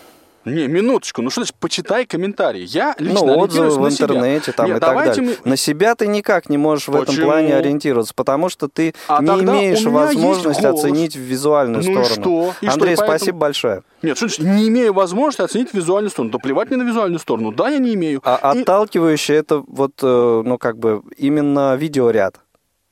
[0.44, 2.64] Не, минуточку, ну что значит, почитай комментарии.
[2.66, 4.06] Я лично ну, отзывы в себя.
[4.06, 5.36] интернете там Нет, и так далее.
[5.44, 7.26] мы- На себя ты никак не можешь в этом Почему?
[7.26, 12.22] плане ориентироваться, потому что ты А не имеешь возможности оценить визуальную Ну и сторону.
[12.22, 12.54] что?
[12.62, 13.82] И что, Андрей, и поэтому- спасибо большое.
[14.00, 16.30] Нет, что значит, не имею возможности оценить визуальную сторону.
[16.32, 17.52] Да плевать мне на визуальную сторону.
[17.52, 18.22] Да, я не имею.
[18.24, 22.36] А И- отталкивающее это вот, э, ну, как бы именно видеоряд.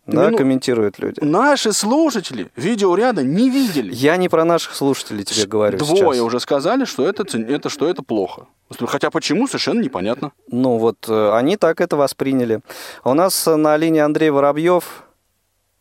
[0.07, 1.19] Да, Ну, комментируют люди.
[1.21, 3.93] Наши слушатели видеоряда не видели.
[3.93, 6.21] Я не про наших слушателей тебе говорю Двое сейчас.
[6.21, 8.47] уже сказали, что это, это, что это плохо.
[8.87, 10.33] Хотя почему, совершенно непонятно.
[10.49, 12.61] Ну вот, э, они так это восприняли.
[13.05, 15.05] У нас э, на линии Андрей Воробьев.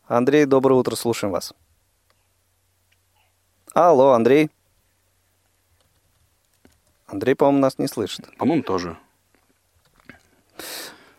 [0.07, 1.53] Андрей, доброе утро, слушаем вас.
[3.73, 4.49] Алло, Андрей.
[7.07, 8.25] Андрей, по-моему, нас не слышит.
[8.37, 8.97] По-моему, тоже.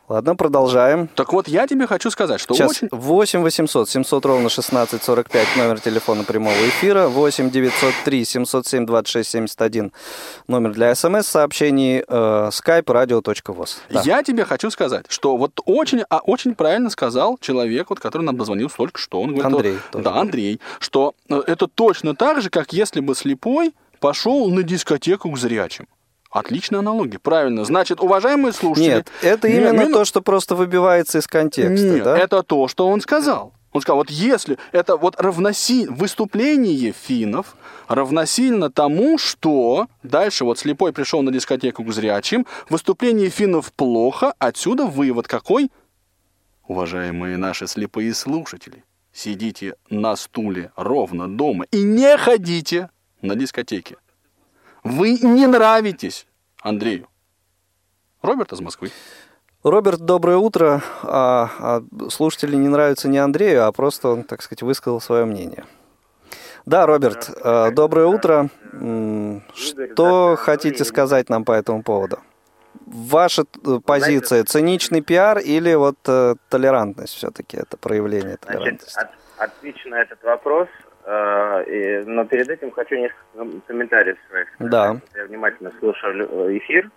[0.08, 1.08] Ладно, продолжаем.
[1.16, 2.88] Так вот, я тебе хочу сказать, что Сейчас очень...
[2.92, 9.92] 8 800 700 ровно 16 45 номер телефона прямого эфира, 8 903 707 26 71
[10.46, 13.78] номер для смс-сообщений, э, skype radio.voz.
[13.90, 14.02] Да.
[14.04, 18.36] Я тебе хочу сказать, что вот очень, а очень правильно сказал человек, вот, который нам
[18.36, 19.20] дозвонился только что.
[19.20, 20.04] Он говорит, Андрей тоже.
[20.04, 25.32] да, Андрей, что э, это точно так же, как если бы слепой пошел на дискотеку
[25.32, 25.88] к зрячим.
[26.36, 27.64] Отличная аналогия, правильно.
[27.64, 28.96] Значит, уважаемые слушатели...
[28.96, 32.18] Нет, это именно мину- то, что просто выбивается из контекста, Нет, да?
[32.18, 33.54] это то, что он сказал.
[33.72, 37.56] Он сказал, вот если это вот равносильно, выступление финнов
[37.88, 44.84] равносильно тому, что дальше вот слепой пришел на дискотеку к зрячим, выступление финнов плохо, отсюда
[44.84, 45.70] вывод какой?
[46.68, 52.90] Уважаемые наши слепые слушатели, сидите на стуле ровно дома и не ходите
[53.22, 53.96] на дискотеки.
[54.84, 56.25] Вы не нравитесь
[56.70, 57.06] Андрею.
[58.22, 58.90] Роберт из Москвы.
[59.62, 60.82] Роберт, доброе утро.
[61.04, 65.64] А, а слушатели не нравятся не Андрею, а просто он, так сказать, высказал свое мнение.
[66.64, 68.48] Да, Роберт, э, доброе утро.
[68.72, 72.18] М, Что хотите сказать нам по этому поводу?
[72.84, 78.98] Ваша э, позиция циничный пиар или вот э, толерантность все-таки это проявление Значит, толерантности?
[78.98, 79.10] от-
[79.50, 80.68] отвечу на этот вопрос,
[81.06, 84.48] но перед этим хочу несколько ком- комментариев своих.
[84.54, 84.70] сказать.
[84.72, 84.96] Да.
[85.14, 86.90] Я внимательно слушал э, эфир.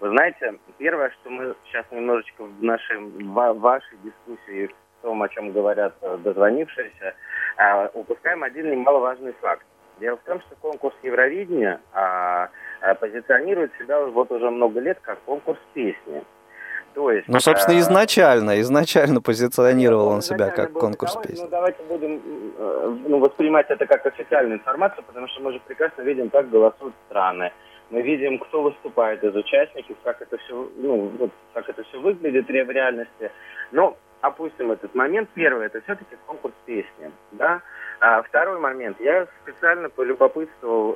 [0.00, 5.28] Вы знаете, первое, что мы сейчас немножечко в нашей, в вашей дискуссии, в том, о
[5.28, 7.14] чем говорят э, дозвонившиеся,
[7.58, 9.66] э, упускаем один немаловажный факт.
[10.00, 12.48] Дело в том, что конкурс Евровидения а,
[13.00, 16.24] позиционирует себя вот уже много лет как конкурс песни.
[16.94, 21.42] То есть, Ну, собственно, э, изначально, изначально позиционировал он себя изначально как конкурс песни.
[21.42, 22.20] Ну, давайте будем
[22.58, 26.94] э, ну, воспринимать это как официальную информацию, потому что мы же прекрасно видим, как голосуют
[27.08, 27.52] страны.
[27.90, 32.46] Мы видим, кто выступает из участников, как это все, ну, вот, как это все выглядит
[32.46, 33.30] в реальности.
[33.72, 35.28] Но опустим этот момент.
[35.34, 37.62] Первый, это все-таки конкурс песни, да.
[38.00, 38.98] А второй момент.
[39.00, 40.94] Я специально полюбопытствовал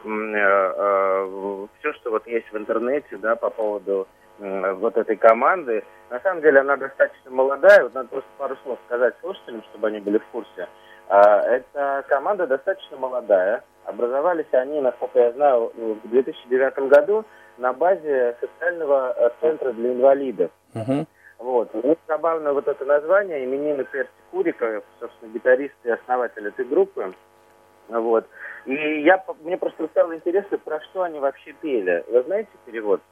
[1.78, 5.84] все, что вот есть в интернете, да, по поводу вот этой команды.
[6.10, 10.00] На самом деле она достаточно молодая, вот надо просто пару слов сказать слушателям, чтобы они
[10.00, 10.68] были в курсе.
[11.08, 13.62] А, Эта команда достаточно молодая.
[13.84, 17.24] Образовались они, насколько я знаю, в 2009 году
[17.58, 20.50] на базе социального э, центра для инвалидов.
[20.72, 21.06] Мгм.
[21.38, 21.70] Вот.
[21.74, 27.12] Ну, забавно вот это название, именины Перси Курика, собственно, гитарист и основатель этой группы.
[27.88, 28.26] Вот.
[28.64, 32.02] И я, мне просто стало интересно, про что они вообще пели.
[32.08, 33.02] Вы знаете перевод?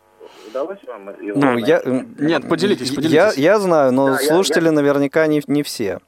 [0.49, 1.69] Удалось вам его Ну, найти?
[1.71, 1.81] я...
[1.85, 3.37] м, Нет, поделитесь, я- поделитесь.
[3.39, 5.99] Я, знаю, но Да, я- слушатели наверняка не, не все.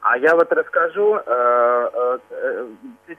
[0.00, 2.66] А я вот расскажу э, э, э,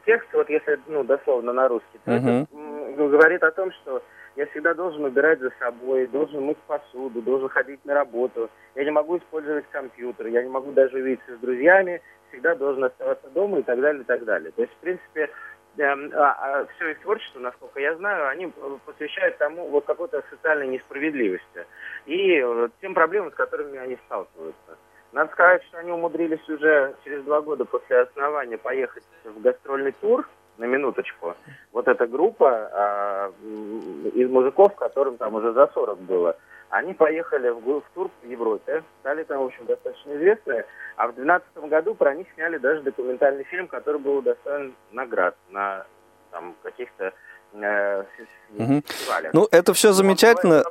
[0.06, 4.02] текст, вот если ну, дословно на русский, то это, м, говорит о том, что
[4.36, 8.50] я всегда должен убирать за собой, должен мыть посуду, должен ходить на работу.
[8.76, 13.28] Я не могу использовать компьютер, я не могу даже увидеться с друзьями, всегда должен оставаться
[13.34, 14.52] дома и так далее, и так далее.
[14.56, 15.30] То есть, в принципе,
[16.76, 21.66] все их творчество, насколько я знаю, они э, посвящают тому вот какой-то социальной несправедливости
[22.06, 24.78] и э, тем проблемам, с которыми они сталкиваются.
[25.12, 30.28] Надо сказать, что они умудрились уже через два года после основания поехать в гастрольный тур,
[30.60, 31.36] на минуточку.
[31.72, 33.32] Вот эта группа а,
[34.14, 36.36] из мужиков, которым там уже за 40 было,
[36.70, 41.70] они поехали в, тур в Европе, стали там, в общем, достаточно известны, а в 2012
[41.70, 45.86] году про них сняли даже документальный фильм, который был удостоен наград на
[46.32, 47.14] там, каких-то
[47.54, 48.04] э,
[48.50, 49.34] фестивалях.
[49.34, 50.64] Ну, это все замечательно,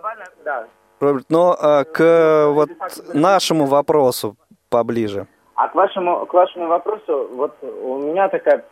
[0.44, 0.68] да,
[1.00, 2.70] Роберт, но а, к вот
[3.14, 4.36] нашему вопросу
[4.68, 5.26] поближе.
[5.54, 8.64] А к вашему, к вашему вопросу, вот у меня такая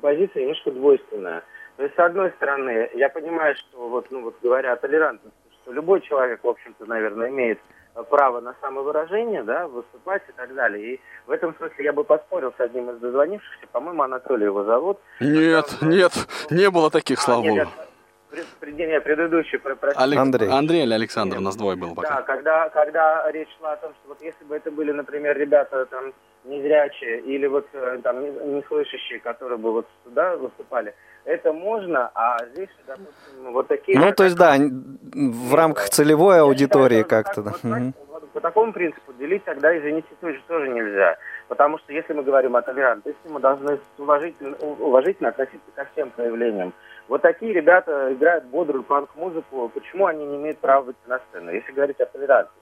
[0.00, 1.42] позиция немножко двойственная.
[1.76, 5.39] То есть, с одной стороны, я понимаю, что вот, ну, вот говоря о толерантности,
[5.72, 7.58] любой человек, в общем-то, наверное, имеет
[7.94, 10.94] э, право на самовыражение, да, выступать и так далее.
[10.94, 14.98] И в этом смысле я бы поспорил с одним из дозвонившихся, по-моему, Анатолий его зовут.
[15.20, 16.12] Нет, нет,
[16.50, 17.76] не было таких, А, слава нет, богу.
[17.76, 17.88] нет,
[18.30, 20.04] пред- пред- нет, предыдущий, про- простите.
[20.04, 20.48] Алек- Андрей.
[20.50, 22.22] Андрей или Александр, у нас двое было Да, пока.
[22.22, 26.12] когда, когда речь шла о том, что вот если бы это были, например, ребята там
[26.44, 32.38] незрячие или вот э, там не- неслышащие, которые бы вот сюда выступали, это можно, а
[32.46, 33.98] здесь, допустим, вот такие...
[33.98, 37.52] Ну, то есть, да, в рамках целевой аудитории как-то, да.
[37.62, 41.18] вот, вот по такому принципу делить тогда, извините, тоже, тоже нельзя.
[41.48, 46.72] Потому что если мы говорим о толерантности, мы должны уважительно, уважительно относиться ко всем проявлениям.
[47.08, 49.68] Вот такие ребята играют бодрую панк-музыку.
[49.74, 52.60] Почему они не имеют права выйти на сцену, если говорить о толерантности?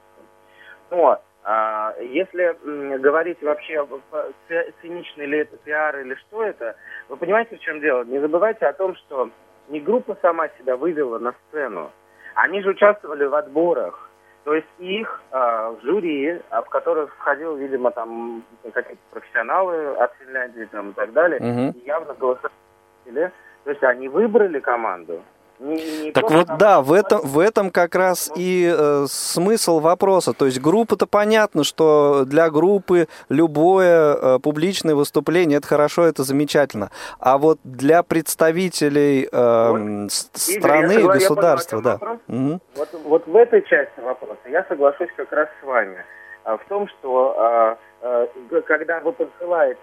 [0.91, 1.21] Но
[2.01, 3.87] если м, говорить вообще,
[4.83, 6.77] циничный ли это пиар или что это,
[7.09, 8.05] вы понимаете, в чем дело?
[8.05, 9.31] Не забывайте о том, что
[9.69, 11.91] не группа сама себя вывела на сцену.
[12.35, 14.11] Они же участвовали в отборах.
[14.45, 20.15] То есть их а, в жюри, а, в которых входил, видимо, там какие-то профессионалы от
[20.17, 21.39] Финляндии там, и так далее,
[21.75, 22.53] и явно голосовали.
[23.65, 25.23] То есть они выбрали команду.
[25.61, 29.81] Не- не Так вот, там- да, в этом, в этом как раз и э, смысл
[29.81, 30.33] вопроса.
[30.33, 36.91] То есть группа-то понятно, что для группы любое э, публичное выступление это хорошо, это замечательно.
[37.19, 41.99] А вот для представителей э, Игорь, страны, я государства, да.
[42.29, 42.61] Мгм.
[42.77, 46.05] Вот, вот в этой части вопроса я соглашусь как раз с вами.
[46.45, 47.77] А, В том, что а,
[48.51, 49.79] г- когда вы посылаете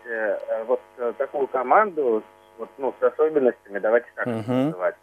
[0.49, 2.23] а, вот э, такую команду
[2.57, 4.65] вот, ну, с особенностями, давайте так Мгм.
[4.67, 4.95] называть,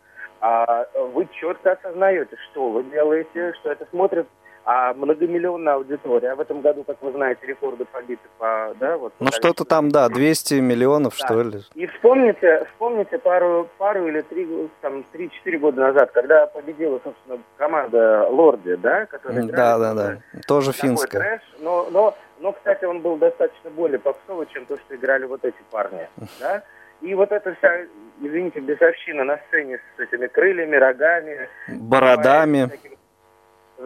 [0.42, 4.26] а, вы четко осознаете, что вы делаете, что это смотрит
[4.64, 6.32] а, многомиллионная аудитория.
[6.32, 9.12] А в этом году, как вы знаете, рекорды побиты по, да, вот.
[9.20, 11.26] Ну что-то там, да, 200 миллионов, Да.
[11.26, 11.60] что ли.
[11.74, 14.48] И вспомните, вспомните пару, пару или три,
[14.80, 20.16] там, три-четыре года назад, когда победила, собственно, команда Лорди, да, которая Да, да, да.
[20.48, 21.20] Тоже финская.
[21.20, 25.44] трэш, но, но, но, кстати, он был достаточно более попсовый, чем то, что играли вот
[25.44, 26.08] эти парни,
[26.40, 26.62] да.
[27.02, 27.84] И вот эта вся,
[28.20, 32.66] извините, бесовщина на сцене с этими крыльями, рогами, Бородами.
[32.66, 32.92] таким-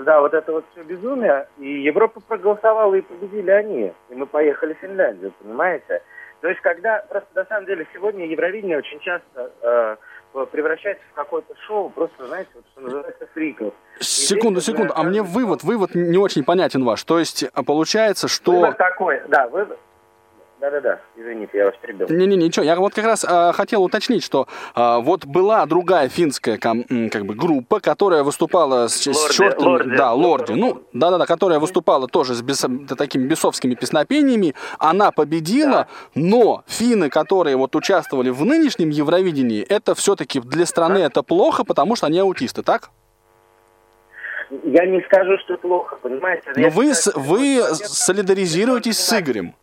[0.05, 1.49] Да, вот это вот все безумие.
[1.59, 3.93] И Европа проголосовала, и победили они.
[4.11, 6.03] И мы поехали в Финляндию, понимаете?
[6.43, 9.97] То есть, когда, просто на самом деле, сегодня Евровидение очень часто э,
[10.53, 13.73] превращается в какое-то шоу, просто, знаете, вот, что называется, фриков.
[14.01, 14.93] Секунду, здесь, секунду.
[14.95, 17.03] А э, мне вывод, вывод не очень понятен ваш.
[17.05, 18.53] То есть а, получается, что...
[18.53, 19.79] Вывод такой, да, вывод...
[20.59, 22.09] Да-да-да, извините, я вас перебил.
[22.09, 22.65] Не-не-не, ничего.
[22.65, 27.27] Я вот как раз а, хотел уточнить, что а, вот была другая финская ком- как
[27.27, 29.97] бы группа, которая выступала с, с Лорди, чёртом- Лорди.
[29.97, 34.55] да, Лорди, ну, да-да-да, которая выступала тоже с бес- да, такими бесовскими песнопениями.
[34.79, 41.23] Она победила, но финны, которые вот участвовали в нынешнем Евровидении, это все-таки для страны это
[41.23, 42.89] плохо, потому что они аутисты, так?
[44.65, 46.51] Я не скажу, что плохо, понимаете?
[46.57, 49.55] Но Я вы, считаю, с- вы солидаризируетесь с Игорем.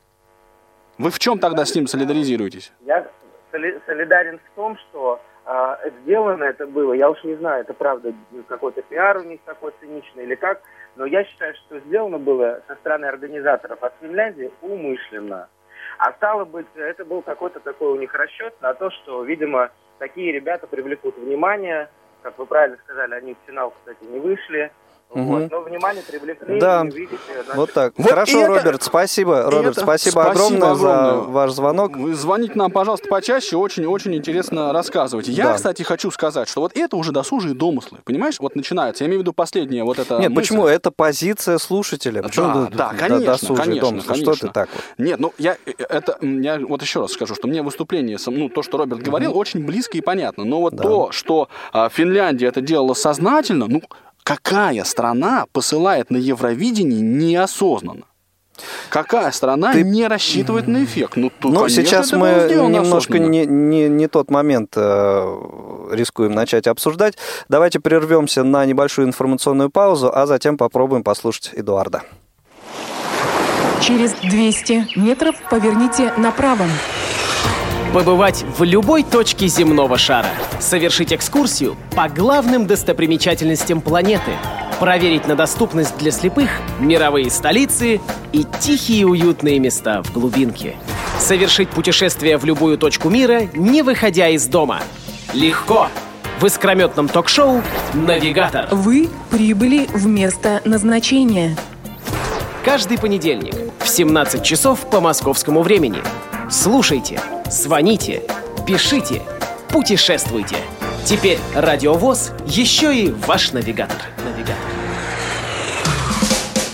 [0.97, 2.71] Вы в чем тогда с ним солидаризируетесь?
[2.81, 3.07] Я
[3.51, 8.13] соли- солидарен в том, что а, сделано это было, я уж не знаю, это правда
[8.47, 10.61] какой-то пиар у них такой циничный или как,
[10.95, 15.49] но я считаю, что сделано было со стороны организаторов от Финляндии умышленно.
[15.97, 19.69] А стало быть, это был какой-то такой у них расчет на то, что, видимо,
[19.99, 21.89] такие ребята привлекут внимание.
[22.21, 24.71] Как вы правильно сказали, они в финал, кстати, не вышли.
[25.15, 25.25] Мгм.
[25.25, 26.59] Вот, но внимание привлекли.
[26.59, 26.83] Да.
[26.83, 27.93] видите, значит, Вот так.
[27.97, 29.43] Вот Хорошо, это- Роберт, спасибо.
[29.43, 31.31] Роберт, это- спасибо, спасибо огромное за огромное.
[31.33, 31.97] ваш звонок.
[31.97, 35.31] Вы звоните нам, пожалуйста, почаще, очень-очень интересно рассказывайте.
[35.31, 35.53] Я, Да.
[35.53, 38.35] кстати, хочу сказать, что вот это уже досужие домыслы, понимаешь?
[38.39, 40.35] Вот начинается, я имею в виду последнее вот это Нет, мысль.
[40.41, 40.67] почему?
[40.67, 42.23] Это позиция слушателя.
[42.23, 44.01] Почему Да, да, д- конечно, досужий конечно, дом?
[44.01, 44.47] Что конечно.
[44.47, 44.83] ты так вот?
[44.97, 48.49] Нет, ну я э, это м, я вот еще раз скажу, что мне выступление, ну
[48.49, 50.43] то, что Роберт говорил, очень близко и понятно.
[50.45, 50.83] Но вот Да.
[50.83, 53.81] то, что а, Финляндия это делала сознательно, ну
[54.23, 58.05] какая страна посылает на Евровидение неосознанно?
[58.89, 61.15] Какая страна Ты- не рассчитывает на эффект?
[61.15, 66.67] Ну, тут, Ну, конечно, сейчас мы немножко не, не, не тот момент э, рискуем начать
[66.67, 67.17] обсуждать.
[67.49, 72.03] Давайте прервемся на небольшую информационную паузу, а затем попробуем послушать Эдуарда.
[73.81, 76.65] Через 200 метров поверните направо.
[77.93, 80.25] Побывать в любой точке земного шара.
[80.59, 84.31] Совершить экскурсию по главным достопримечательностям планеты.
[84.79, 90.75] Проверить на доступность для слепых мировые столицы и тихие уютные места в глубинке.
[91.19, 94.79] Совершить путешествие в любую точку мира, не выходя из дома.
[95.35, 95.87] Легко.
[96.39, 97.61] В искрометном ток-шоу
[97.93, 98.69] «Навигатор».
[98.71, 101.55] Вы прибыли в место назначения.
[102.65, 105.99] Каждый понедельник в 17 часов по московскому времени.
[106.49, 107.21] Слушайте,
[107.53, 108.21] звоните,
[108.65, 109.21] пишите,
[109.69, 110.57] путешествуйте.
[111.05, 114.01] Теперь Радиовоз еще и ваш навигатор.
[114.25, 114.55] Навигатор.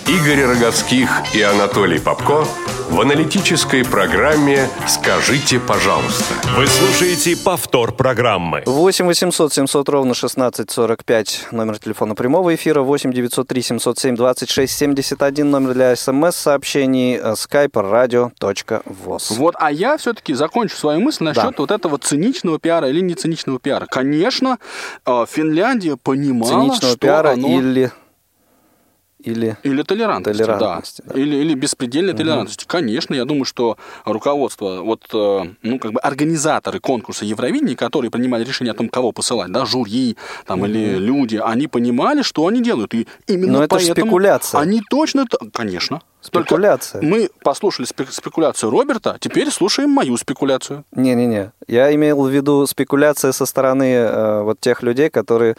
[0.06, 2.46] Игорь Роговских и Анатолий Попко
[2.90, 6.34] в аналитической программе «Скажите, пожалуйста».
[6.56, 8.62] Вы слушаете повтор программы.
[8.66, 15.74] 8 800 700 ровно 1645 номер телефона прямого эфира, 8 903 707 26 71 номер
[15.74, 19.34] для смс-сообщений, skype radio.voz.
[19.36, 23.60] Вот, а я все-таки закончу свою мысль насчет вот этого циничного пиара или не циничного
[23.60, 23.86] пиара.
[23.86, 24.58] Конечно,
[25.06, 27.92] э, Финляндия понимала, Циничного что пиара оно- или...
[29.24, 29.56] Или...
[29.62, 31.20] Или толерантности, Толерантности, да.
[31.20, 32.64] Или, или беспредельной толерантности.
[32.66, 38.44] Конечно, я думаю, что руководство, вот, э, ну, как бы организаторы конкурса Евровидения, которые принимали
[38.44, 40.16] решение о том, кого посылать, да, жюри
[40.46, 42.94] там, или люди, они понимали, что они делают.
[42.94, 44.60] И именно Но это поэтому спекуляция.
[44.60, 45.26] Они точно...
[45.26, 45.38] т-
[46.20, 46.30] Конечно.
[46.32, 47.02] Только Спекуляция.
[47.02, 50.84] мы послушали спе- спекуляцию Роберта, теперь слушаем мою спекуляцию.
[50.92, 55.56] Не-не-не, я имел в виду спекуляция со стороны э, вот тех людей, которые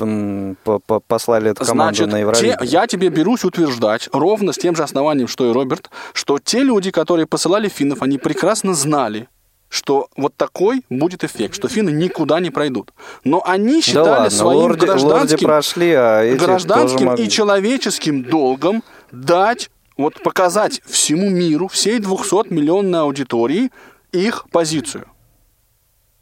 [0.00, 2.58] м, по- по- послали эту команду Значит, на те- Евровидение.
[2.62, 6.90] я тебе берусь утверждать, ровно с тем же основанием, что и Роберт, что те люди,
[6.90, 9.28] которые посылали финнов, они прекрасно знали,
[9.68, 12.90] что вот такой будет эффект, что финны никуда не пройдут.
[13.22, 18.82] Но они Да считали ладно, своим лорди, лорди гражданским, прошли, а гражданским и человеческим долгом
[19.12, 23.70] дать, вот показать всему миру, всей 200-миллионной аудитории
[24.12, 25.06] их позицию.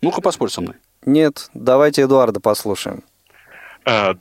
[0.03, 0.75] Ну-ка, поспорь со мной.
[1.07, 3.03] Нет, давайте Эдуарда послушаем.
[3.85, 4.15] А,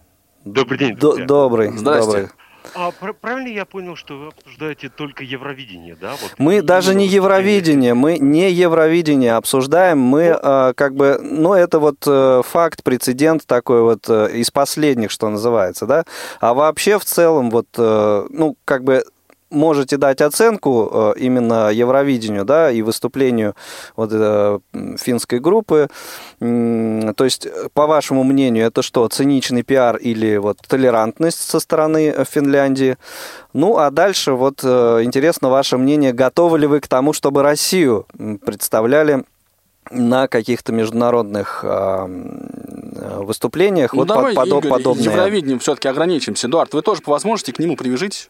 [0.45, 1.25] добрый день, Д- друзья.
[1.25, 2.05] добрый, Здрасте.
[2.05, 2.27] добрый.
[2.75, 6.11] А, пр- правильно я понял, что вы обсуждаете только Евровидение, да?
[6.21, 11.53] Вот Мы И даже не Евровидение, мы не Евровидение обсуждаем, мы э, как бы, ну
[11.53, 16.03] это вот э, факт, прецедент такой вот э, из последних, что называется, да.
[16.41, 19.03] А вообще в целом вот, э, ну как бы
[19.49, 23.55] можете дать оценку э, именно Евровидению, да, и выступлению
[23.95, 24.59] вот э,
[24.99, 25.87] финской группы.
[26.39, 32.25] То есть, по вашему мнению, это что, циничный пиар или вот толерантность со стороны э,
[32.25, 32.97] Финляндии?
[33.53, 38.05] Ну, а дальше вот интересно ваше мнение, готовы ли вы к тому, чтобы Россию
[38.45, 39.23] представляли
[39.91, 45.05] на каких-то международных э, э, выступлениях Ну вот давай, под, Игорь, подобные.
[45.05, 46.47] Евровидением все-таки ограничимся.
[46.47, 48.29] Эдуард, вы тоже поможете к нему привяжитесь?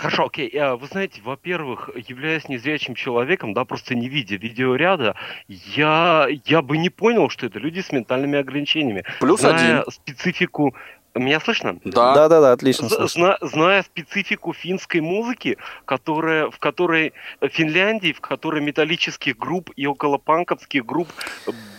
[0.00, 0.50] Хорошо, окей.
[0.58, 5.14] А, Вы знаете, во-первых, являясь незрячим человеком, да, просто не видя видеоряда,
[5.46, 9.04] я, я бы не понял, что это люди с ментальными ограничениями.
[9.20, 9.92] Плюс Зная один.
[9.92, 10.74] специфику...
[11.14, 11.78] Меня слышно?
[11.84, 12.14] Да.
[12.14, 12.88] Да, да, да, отлично.
[12.88, 13.08] Слышно.
[13.08, 19.86] зна- зная специфику финской музыки, которая, в которой э, Финляндии, в которой металлических групп и
[19.86, 21.08] околопанковских групп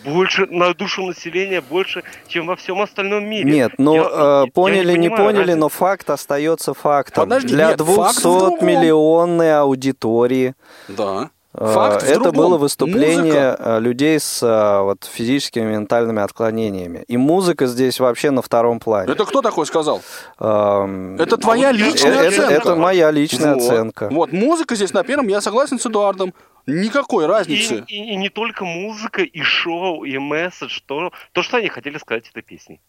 [0.04, 3.50] больше на душу населения больше, чем во всем остальном мире.
[3.50, 5.58] Нет, ну Я- э, я не поняли, не, понимаю поняли, разницы.
[5.60, 7.24] но факт остается фактом.
[7.24, 8.58] Подожди, Для нет, факт в другом.
[8.58, 10.54] 200 миллионной аудитории
[10.88, 11.30] Да.
[11.54, 12.32] Э, Факт в Это другом.
[12.36, 13.56] было выступление Музыка.
[13.58, 17.04] э, людей с э, вот, физическими и ментальными отклонениями.
[17.08, 19.12] И музыка здесь вообще на втором плане.
[19.12, 20.00] Это кто такой сказал?
[20.40, 22.54] Эм, Это твоя э, личная это, оценка.
[22.54, 23.62] это моя личная Вот.
[23.62, 24.08] оценка.
[24.10, 26.32] Вот, музыка здесь на первом, я согласен с Эдуардом.
[26.66, 27.84] Никакой И, разницы.
[27.88, 32.28] и- и не только музыка, и шоу, и месседж, то, то что они хотели сказать
[32.30, 32.80] этой песней.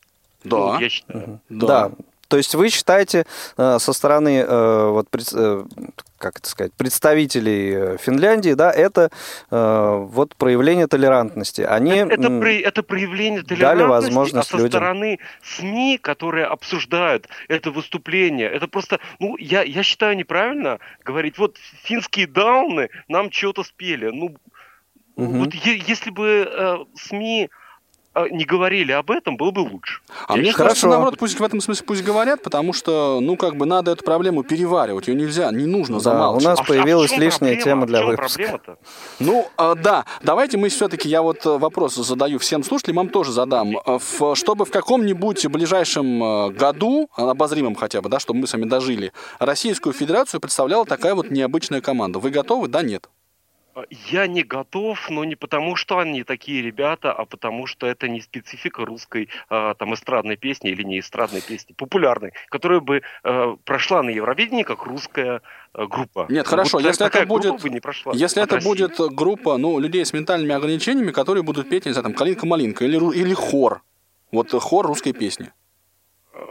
[0.46, 0.58] Да.
[0.58, 1.40] Ну, я считаю.
[1.50, 1.92] Да.
[2.34, 3.28] То есть вы считаете
[3.58, 5.06] э, со стороны э, вот,
[5.36, 5.64] э,
[6.18, 9.12] как это сказать, представителей Финляндии, да, это
[9.52, 11.62] вот проявление толерантности.
[11.62, 14.72] Они Это, про- это проявление дали толерантности, возможность а со людям.
[14.72, 21.58] стороны СМИ, которые обсуждают это выступление, это просто, ну, я, я считаю неправильно говорить, вот
[21.84, 24.10] финские дауны нам что-то спели.
[24.12, 24.36] Ну,
[25.18, 25.40] Мгм.
[25.44, 27.50] вот е- если бы э, СМИ
[28.30, 30.02] не говорили об этом, было бы лучше.
[30.28, 30.70] А Я мне считаю.
[30.70, 34.04] кажется, наоборот, пусть в этом смысле пусть говорят, потому что, ну, как бы надо эту
[34.04, 36.44] проблему переваривать, ее нельзя, не нужно Да, у замалчивать.
[36.46, 37.64] нас А а появилась чем лишняя проблема?
[37.64, 38.38] тема для чем выпуска.
[38.40, 38.78] проблема-то?
[39.20, 43.32] Ну, а, да, давайте мы все-таки, я вот э, вопрос задаю всем слушателям, вам тоже
[43.32, 43.78] задам.
[43.86, 48.48] А, в- чтобы в каком-нибудь ближайшем э, году, а, обозримом хотя бы, да, чтобы мы
[48.48, 52.20] с вами дожили, Российскую Федерацию представляла такая вот необычная команда.
[52.20, 52.68] Вы готовы?
[52.68, 53.10] Да, нет?
[53.90, 58.22] Я не готов, но не потому, что они такие ребята, а потому, что это не
[58.22, 64.04] специфика русской а, там эстрадной песни или не эстрадной песни, популярной, которая бы э, прошла
[64.04, 65.42] на Евровидении как русская
[65.74, 66.28] э, группа.
[66.30, 68.68] Нет, хорошо, Вот если это будет, не прошла если это России.
[68.68, 72.98] будет группа, ну, людей с ментальными ограничениями, которые будут петь, не знаю, там, «Калинка-малинка» или,
[73.16, 73.82] или хор.
[74.32, 75.52] Вот хор русской песни.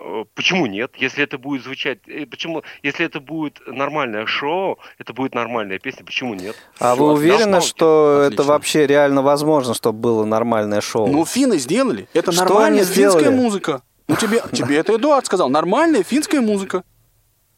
[0.01, 0.93] Э, Почему нет?
[0.97, 2.62] Если это будет звучать, э, почему?
[2.82, 6.05] Если это будет нормальное шоу, это будет нормальная песня.
[6.05, 6.57] Почему нет?
[6.78, 7.61] А Всё, вы уверены, отлично.
[7.61, 8.45] что это Отлично.
[8.45, 11.07] вообще реально возможно, чтобы было нормальное шоу?
[11.09, 12.09] Ну, финны сделали.
[12.14, 13.82] Это Что нормальная финская музыка.
[14.09, 15.49] Ну, тебе, тебе это Эдуард сказал.
[15.49, 16.82] Нормальная финская музыка.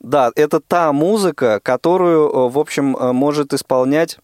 [0.00, 4.18] Да, это та музыка, которую, э, в общем, может исполнять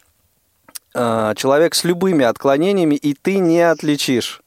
[0.94, 4.42] э, человек с любыми отклонениями, и ты не отличишь.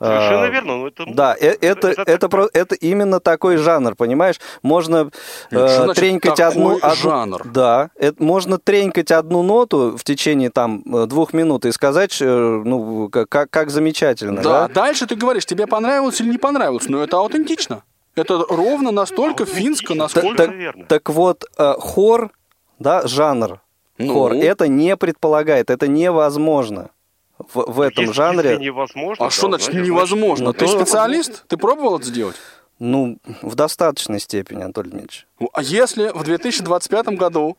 [0.00, 0.76] Совершенно Э, верно.
[0.76, 4.36] но это, Да, э- это, это, про- это именно такой жанр, понимаешь?
[4.62, 5.10] Можно
[5.50, 7.42] э, значит тренькать такой одну, одну- жанр?
[7.52, 12.26] Да, это, можно тренькать одну ноту в течение там э, двух минут и сказать, э,
[12.64, 14.74] ну, как, как- замечательно, Да, да?
[14.74, 17.82] дальше ты говоришь, тебе понравилось или не понравилось, но это аутентично.
[18.14, 20.36] Это ровно настолько финско, насколько...
[20.46, 20.86] так, верно.
[20.86, 22.30] так вот, хор,
[22.78, 23.60] да, жанр,
[23.98, 24.12] Ну?
[24.14, 26.90] хор, это не предполагает, это невозможно
[27.38, 28.50] в, в этом Если- жанре.
[28.50, 29.24] если невозможно.
[29.24, 30.44] А да, что значит значит, невозможно?
[30.46, 31.44] ну, Ты то- специалист?
[31.48, 32.36] Ты пробовал это сделать?
[32.78, 35.26] Ну, в достаточной степени, Анатолий Дмитриевич.
[35.52, 37.56] А если в 2025 году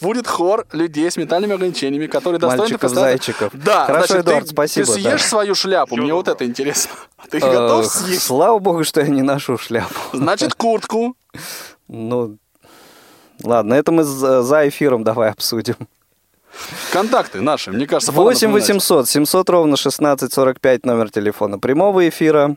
[0.00, 3.52] будет хор людей с ментальными ограничениями, которые достойны Мальчиков, представить- зайчиков.
[3.54, 5.28] Да, Хорошо, значит, Эдуард, ты, спасибо, ты съешь да.
[5.28, 6.90] свою шляпу, Всё мне вот это интересно.
[7.30, 8.22] Ты готов съесть?
[8.22, 9.94] Слава богу, что я не ношу шляпу.
[10.12, 11.16] Значит, куртку.
[11.86, 12.36] Ну,
[13.42, 15.76] ладно, это мы за эфиром давай обсудим.
[16.92, 18.68] Контакты наши, мне кажется, пора 8 напоминать.
[18.68, 22.56] 800 700 ровно 1645 номер телефона прямого эфира.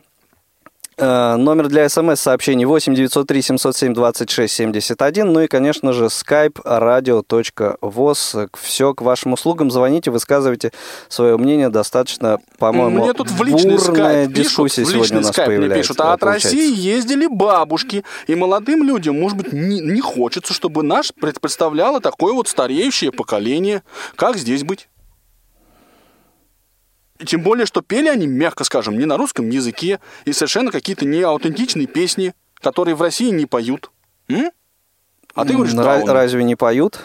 [0.98, 5.32] Э, Номер для смс-сообщений 8 903 707 26 71.
[5.32, 8.48] Ну и, конечно же, skype radio.voz.
[8.60, 9.70] Все к вашим услугам.
[9.70, 10.72] Звоните, высказывайте
[11.08, 11.68] свое мнение.
[11.70, 15.48] Достаточно, по-моему, Мне тут в личный скайп пишут, дискуссия в сегодня личный у нас скайп
[15.48, 15.82] мне появляется.
[15.94, 16.22] пишут, а от.
[16.22, 22.00] России ездили бабушки, и молодым людям, может быть, не, не хочется, чтобы наш пред- представляло
[22.00, 23.82] такое вот стареющее поколение.
[24.16, 24.88] Как здесь быть?
[27.22, 31.04] И тем более, что пели они, мягко скажем, не на русском языке, и совершенно какие-то
[31.04, 33.92] неаутентичные песни, которые в России не поют.
[34.28, 34.50] М?
[35.34, 36.98] А ты говоришь, ра- разве не поют?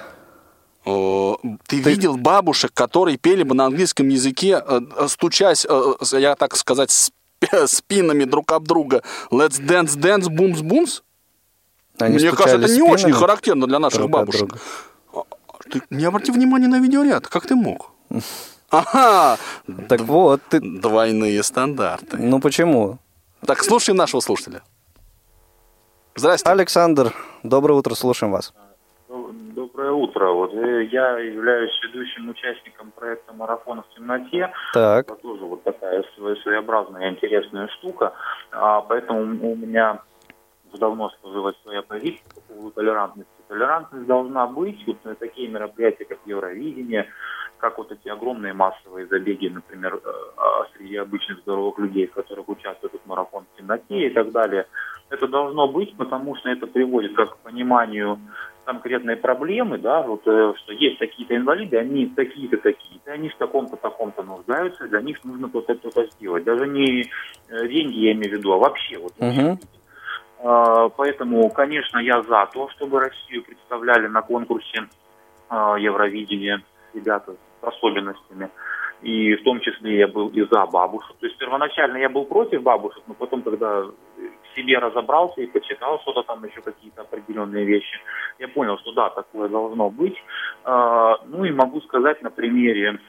[0.85, 1.37] О,
[1.67, 6.55] Ты видел бабушек, которые пели бы на английском языке, э, э, стучась, э, я так
[6.55, 9.03] сказать, спи- спинами друг об друга.
[9.29, 11.03] Let's dance, dance, booms, booms?
[11.99, 14.47] Они Мне кажется, это не очень характерно для наших друг бабушек.
[14.47, 15.25] друга.
[15.69, 17.91] Ты не обрати внимания на видеоряд, как ты мог?
[18.69, 19.37] Ага,
[19.87, 20.59] Так вот, ты...
[20.59, 22.17] двойные стандарты.
[22.17, 22.97] Ну почему?
[23.45, 24.61] Так, слушаем нашего слушателя.
[26.15, 26.49] Здрасте.
[26.49, 27.13] Александр,
[27.43, 28.53] доброе утро, слушаем вас.
[29.07, 30.31] Доброе утро.
[30.31, 34.51] Вот э, я являюсь ведущим участником проекта «Марафон в темноте».
[34.73, 35.05] Так.
[35.05, 36.03] Это тоже вот такая
[36.43, 38.13] своеобразная интересная штука.
[38.51, 40.01] А, поэтому у меня
[40.77, 43.31] давно сложилась своя позиция по поводу толерантности.
[43.47, 44.77] Толерантность должна быть.
[44.85, 47.07] Вот на такие мероприятия, как Евровидение,
[47.57, 50.09] как вот эти огромные массовые забеги, например, э,
[50.75, 54.67] среди обычных здоровых людей, в которых участвует этот марафон в темноте и так далее.
[55.09, 58.19] Это должно быть, потому что это приводит как к пониманию
[58.65, 63.77] конкретной проблемы, да, вот, э, что есть такие-то инвалиды, они такие-то, такие-то, они в таком-то,
[63.77, 66.43] таком-то нуждаются, для них нужно то-то, то-то сделать.
[66.43, 67.03] Даже не
[67.49, 69.13] э, деньги я имею в виду, а вообще вот
[70.39, 74.87] а, Поэтому, конечно, я за то, чтобы Россию представляли на конкурсе
[75.49, 76.61] а, Евровидения
[76.93, 78.49] ребята особенностями.
[79.01, 81.15] И в том числе я был и за бабушек.
[81.19, 85.99] То есть первоначально я был против бабушек, но потом, когда в себе разобрался и почитал
[86.01, 87.99] что-то там, еще какие-то определенные вещи,
[88.39, 90.15] я понял, что да, такое должно быть.
[90.63, 92.99] А, Ну и могу сказать на примере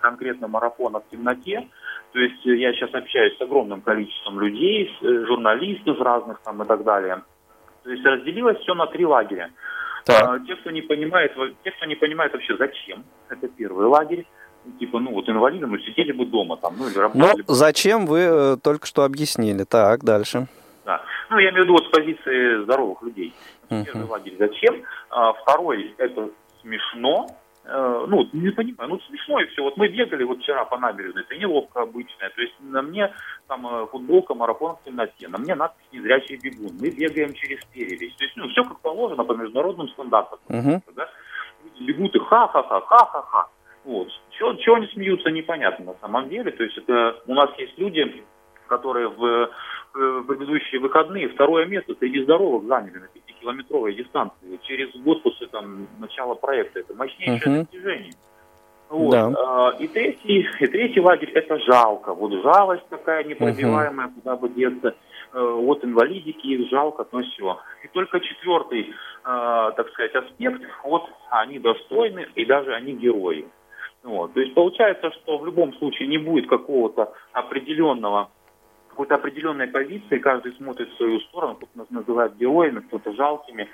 [0.00, 1.68] конкретно марафона в темноте.
[2.12, 6.82] То есть я сейчас общаюсь с огромным количеством людей, э, журналистов разных там и так
[6.84, 7.22] далее.
[7.84, 9.50] То есть разделилось все на три лагеря.
[10.14, 11.32] А, те, кто не понимает,
[11.64, 14.26] те, кто не понимает вообще зачем, это первый лагерь.
[14.64, 17.54] Ну, Типа, ну вот инвалиды, ну сидели бы дома там, ну или Ну, работали бы.
[17.54, 19.64] зачем вы э, только что объяснили?
[19.64, 20.46] Так, дальше.
[20.84, 21.02] Да.
[21.30, 23.32] Ну, я имею в виду вот с позиции здоровых людей.
[23.68, 24.82] Первый лагерь зачем?
[25.10, 26.30] А, второй, это
[26.62, 27.26] смешно.
[27.68, 29.62] Э, ну, не понимаю, ну смешно и все.
[29.62, 32.30] Вот мы бегали вот вчера по набережной, тренировка обычная.
[32.30, 33.12] То есть на мне
[33.48, 36.76] там э, футболка марафон в темноте, на мне надпись «Незрячий бегун».
[36.80, 38.14] Мы бегаем через перевесь.
[38.14, 40.38] То есть, ну, все как положено по международным стандартам.
[40.48, 40.80] Мгм.
[40.94, 41.08] Да?
[41.80, 43.48] Бегут и ха-ха-ха, ха-ха-ха.
[43.84, 44.08] Вот.
[44.30, 46.52] Чего, чего они смеются, непонятно на самом деле.
[46.52, 48.24] То есть это у нас есть люди,
[48.68, 49.48] которые в, э,
[49.94, 53.08] в предыдущие выходные второе место среди здоровых заняли на
[53.46, 54.58] пятикилометровой дистанции.
[54.62, 56.80] Через год после там, начала проекта.
[56.80, 57.64] Это мощнейшее Мгм.
[57.64, 58.12] достижение.
[58.88, 59.10] Вот.
[59.10, 59.32] Да.
[59.36, 62.14] А, И, третий, и третий лагерь это жалко.
[62.14, 64.94] Вот жалость такая непробиваемая, куда бы деться.
[65.32, 67.58] Э, Вот инвалидики, их жалко, но все.
[67.84, 68.92] И только четвертый, э,
[69.24, 73.46] так сказать, аспект, вот они достойны и даже они герои.
[74.04, 74.32] Вот.
[74.34, 78.30] То есть получается, что в любом случае не будет какого-то определенного
[78.96, 83.64] какой-то определенной позиции, каждый смотрит в свою сторону, кто-то нас называет героями, кто-то жалкими.
[83.64, 83.68] Э,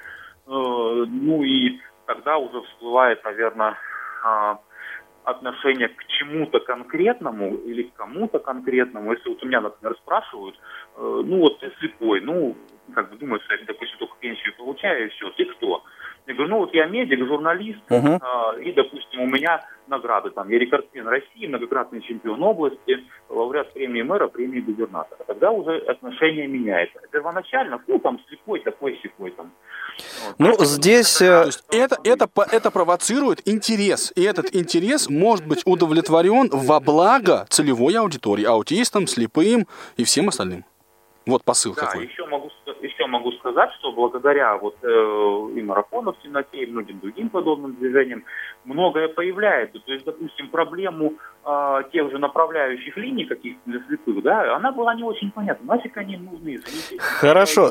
[0.46, 3.78] ну и тогда уже всплывает, наверное,
[4.24, 4.58] а,
[5.22, 9.12] отношение к чему-то конкретному или к кому-то конкретному.
[9.12, 10.56] Если вот у меня, например, спрашивают,
[10.96, 12.56] э, ну вот ты слепой, ну,
[12.92, 15.84] как бы думаю, что я, допустим, только пенсию получаю, и все, ты кто?
[16.26, 18.18] Я говорю, ну вот я медик, журналист, Мгм.
[18.22, 24.02] а, и, допустим, у меня награды, там, я рекордсмен России, многократный чемпион области, лауреат премии
[24.02, 25.18] мэра, премии губернатора.
[25.26, 27.00] Тогда уже отношение меняется.
[27.10, 29.50] Первоначально, ну, там, слепой такой, секой, там.
[30.38, 31.20] Ну, здесь...
[31.20, 34.12] э, это, это, по- это провоцирует интерес.
[34.14, 39.66] И этот интерес может быть удовлетворен во благо целевой аудитории, аутистам, слепым
[39.96, 40.64] и всем остальным.
[41.26, 42.06] Вот посыл Да, какой.
[42.06, 42.61] еще могу, ска- еще
[43.12, 48.24] могу сказать, что благодаря вот э, и марафону в темноте, и многим другим подобным движениям
[48.64, 49.78] многое появляется.
[49.80, 54.94] То есть, допустим, проблему э, тех же направляющих линий каких-то для слепых, да, она была
[54.94, 55.74] не очень понятна.
[55.74, 56.98] Нафиг они нужны, извините.
[56.98, 57.70] Хорошо.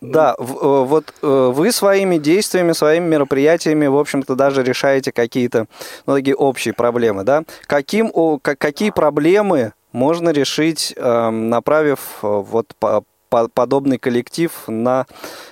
[0.00, 5.66] Да, э, вот э, вы своими действиями, своими мероприятиями, в общем-то, даже решаете какие-то,
[6.06, 7.42] ну, такие общие проблемы, да?
[7.66, 15.06] Каким, какие проблемы можно решить, эм, направив э, вот по- подобный коллектив на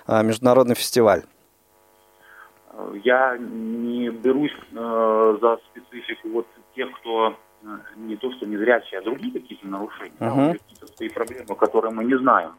[0.07, 1.22] э, международный фестиваль?
[3.05, 7.66] Я не берусь э, за специфику вот тех, кто э,
[7.97, 10.49] не то что незрячие, а другие какие-то нарушения, да, Мгм.
[10.49, 12.53] вот какие-то свои проблемы, которые мы не знаем.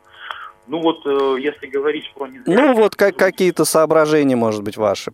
[0.67, 5.11] Ну вот, э, если говорить про незрячих, Ну, вот как, какие-то соображения, может быть, ваши.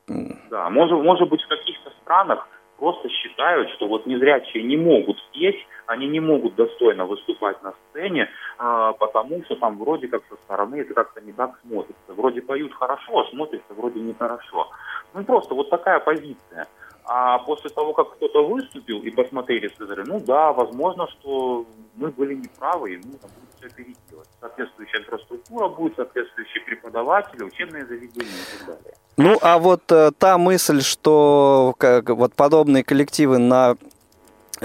[0.49, 2.47] Да, может, может быть, в каких-то странах
[2.78, 8.30] просто считают, что вот незрячие не могут петь, они не могут достойно выступать на сцене,
[8.58, 12.14] а, потому что там вроде как со стороны это как-то не так смотрится.
[12.14, 14.70] Вроде поют хорошо, а смотрится вроде нехорошо.
[15.14, 16.68] Ну просто вот такая позиция.
[17.06, 21.66] А после того, как кто-то выступил и посмотрели, сказали, ну да, возможно, что
[21.96, 24.30] мы были неправы, и нужно будет все переделать.
[24.39, 28.94] Соответствующая инфраструктура будет, соответствующие преподаватели, учебные заведения и так далее.
[29.18, 33.76] Ну, а вот э, та мысль, что как, вот подобные коллективы на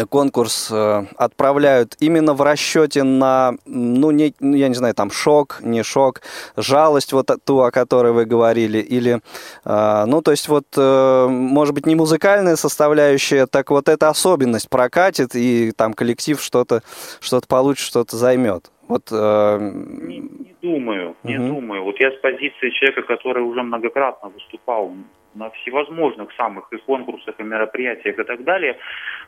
[0.06, 5.58] конкурс э, отправляют именно в расчете на, ну, не, ну, я не знаю, там шок,
[5.62, 6.22] не шок,
[6.56, 9.20] жалость, вот ту, о которой вы говорили, или,
[9.64, 14.68] э, ну, то есть вот, э, может быть, не музыкальная составляющая, так вот эта особенность
[14.68, 16.82] прокатит, и там коллектив что-то
[17.20, 18.70] что получит, что-то займет.
[18.88, 21.48] Вот, Не, не думаю, не Мгм.
[21.48, 21.82] думаю.
[21.84, 24.92] Вот я с позиции человека, который уже многократно выступал
[25.34, 28.76] на всевозможных самых и конкурсах, и мероприятиях и так далее.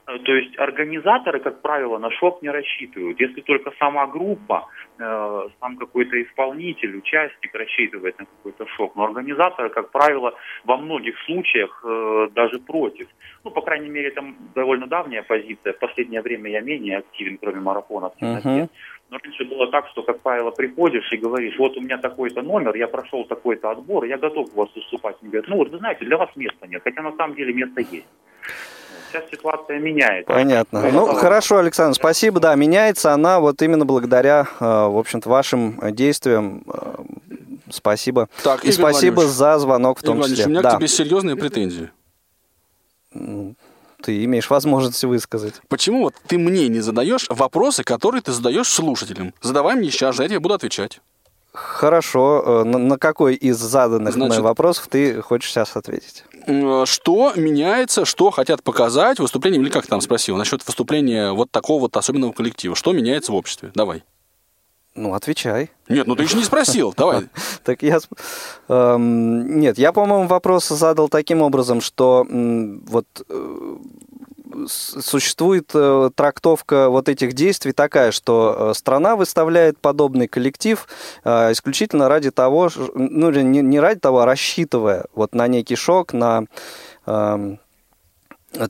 [0.06, 3.20] Э, То есть организаторы, как правило, на шок не рассчитывают.
[3.20, 4.66] Если только сама группа,
[4.98, 8.96] э, сам какой-то исполнитель, участник рассчитывает на какой-то шок.
[8.96, 10.32] Но организаторы, как правило,
[10.64, 13.06] во многих случаях э, даже против.
[13.44, 14.24] Ну, по крайней мере, это
[14.54, 15.72] довольно давняя позиция.
[15.74, 18.48] В последнее время я менее активен, кроме марафона в темноте.
[18.48, 18.68] мгм.
[19.10, 22.74] Но раньше было так, что, как правило, приходишь и говоришь, вот у меня такой-то номер,
[22.76, 25.16] я прошел такой-то отбор, я готов у вас выступать.
[25.22, 27.80] Они говорят, ну вот вы знаете, для вас места нет, хотя на самом деле место
[27.80, 28.06] есть.
[29.12, 30.32] Сейчас ситуация меняется.
[30.32, 30.82] Понятно.
[30.82, 32.38] Ну, того, хорошо, Александр, спасибо.
[32.38, 36.62] Да, меняется она вот именно благодаря, э, в общем-то, вашим э, действиям.
[36.72, 37.02] Э,
[37.72, 38.28] Спасибо.
[38.42, 39.36] Так, И Игорь спасибо Владимирович.
[39.36, 40.46] за звонок в том Игорь числе.
[40.46, 40.70] у меня Да.
[40.74, 41.90] к тебе серьезные претензии.
[44.02, 45.60] Ты имеешь возможность высказать.
[45.68, 49.34] Почему вот ты мне не задаешь вопросы, которые ты задаешь слушателям?
[49.42, 51.00] Задавай мне сейчас же, я тебе буду отвечать.
[51.52, 52.62] Хорошо.
[52.64, 56.24] Э, На, какой из заданных мной Значит- вопросов ты хочешь сейчас ответить?
[56.46, 61.80] М, Что меняется, что хотят показать выступлением, или как там спросил, насчет выступления вот такого
[61.82, 62.74] вот особенного коллектива?
[62.76, 63.72] Что меняется в обществе?
[63.74, 64.04] Давай.
[64.94, 65.70] Ну, отвечай.
[65.88, 67.28] Нет, ну ты еще не спросил, давай.
[67.64, 67.98] Так я...
[68.68, 73.76] эм, нет, я, по-моему, вопрос задал таким образом, что вот э,
[74.68, 80.86] существует э, трактовка вот этих действий такая, что э, страна выставляет подобный коллектив
[81.24, 86.44] э, исключительно ради того, ну, не, ради того, а рассчитывая вот на некий шок, на...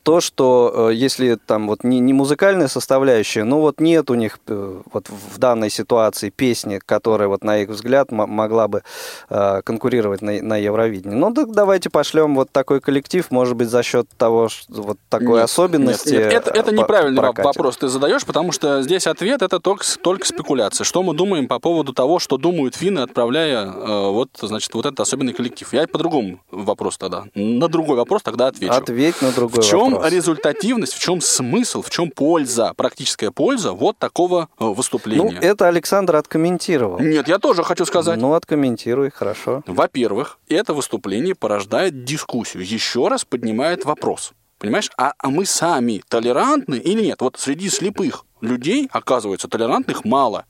[0.03, 4.39] то, что э, если там вот не, не музыкальная составляющая, ну вот нет у них
[4.47, 8.83] э, вот в данной ситуации песни, которая вот на их взгляд могла бы
[9.31, 11.17] э, конкурировать на, на Евровидении.
[11.17, 15.41] Ну так давайте пошлем вот такой коллектив, может быть за счет того, что вот такой
[15.41, 16.13] Нет, особенности.
[16.13, 17.47] нет, нет, это, это э, неправильный прокатит.
[17.47, 20.85] вопрос ты задаешь, потому что здесь ответ это только, только спекуляция.
[20.85, 25.01] Что мы думаем по поводу того, что думают финны, отправляя э, вот, значит, вот этот
[25.01, 25.73] особенный коллектив?
[25.73, 27.25] Я по-другому вопрос тогда.
[27.35, 28.75] На другой вопрос тогда отвечу.
[28.75, 30.13] Ответь на другой чем вопрос.
[30.13, 35.39] результативность, в чем смысл, в чем польза, практическая польза вот такого э, Ну, выступления?
[35.41, 36.99] это Александр откомментировал.
[37.01, 38.19] Нет, я тоже хочу сказать.
[38.19, 39.63] Ну, откомментируй, хорошо.
[39.67, 44.33] Во-первых, это выступление порождает дискуссию, еще раз поднимает вопрос.
[44.59, 47.23] Понимаешь, а, а мы сами толерантны или нет?
[47.23, 50.45] Вот среди слепых людей, оказывается, толерантных мало.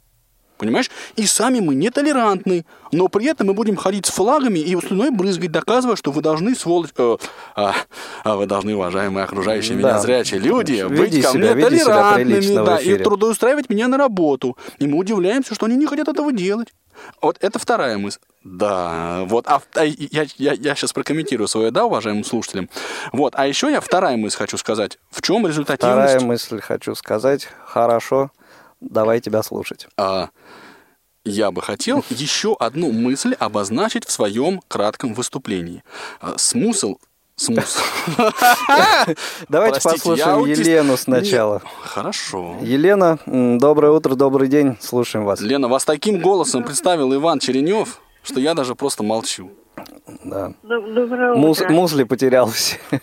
[0.61, 0.91] Понимаешь?
[1.17, 5.51] И сами мы нетолерантны, но при этом мы будем ходить с флагами и слюной брызгать,
[5.51, 6.91] доказывая, что вы должны, сволочь...
[6.99, 7.17] э,
[7.57, 7.75] а,
[8.25, 9.99] а вы должны, уважаемые окружающие меня Да.
[10.01, 14.59] зрячие люди, Веди быть ко себя- мне толерантными, да, и трудоустраивать меня на работу.
[14.79, 16.69] И мы удивляемся, что они не хотят этого делать.
[17.23, 18.19] Вот это вторая мысль.
[18.45, 22.69] Да, вот, а, а я, я, я сейчас прокомментирую свое «да», уважаемым слушателям.
[23.13, 24.99] Вот, а еще я вторая мысль хочу сказать.
[25.11, 26.11] В чем результативность?
[26.11, 27.49] Вторая мысль хочу сказать.
[27.65, 28.31] Хорошо,
[28.81, 29.87] давай тебя слушать.
[29.97, 30.29] А,
[31.25, 35.83] я бы хотел еще одну мысль обозначить в своем кратком выступлении.
[36.21, 36.97] А, Смысл...
[37.37, 37.81] Смысл...
[39.49, 40.53] Давайте Простите, послушаем я.
[40.55, 41.63] Елену сначала.
[41.65, 42.57] Не, Хорошо.
[42.61, 44.77] Елена, доброе утро, добрый день.
[44.79, 45.41] Слушаем вас.
[45.41, 49.51] Лена, вас таким голосом представил Иван Черенев, что я даже просто молчу.
[50.23, 50.53] Да.
[50.63, 51.73] Доброе Мус- утро.
[51.73, 52.77] музли потерялся.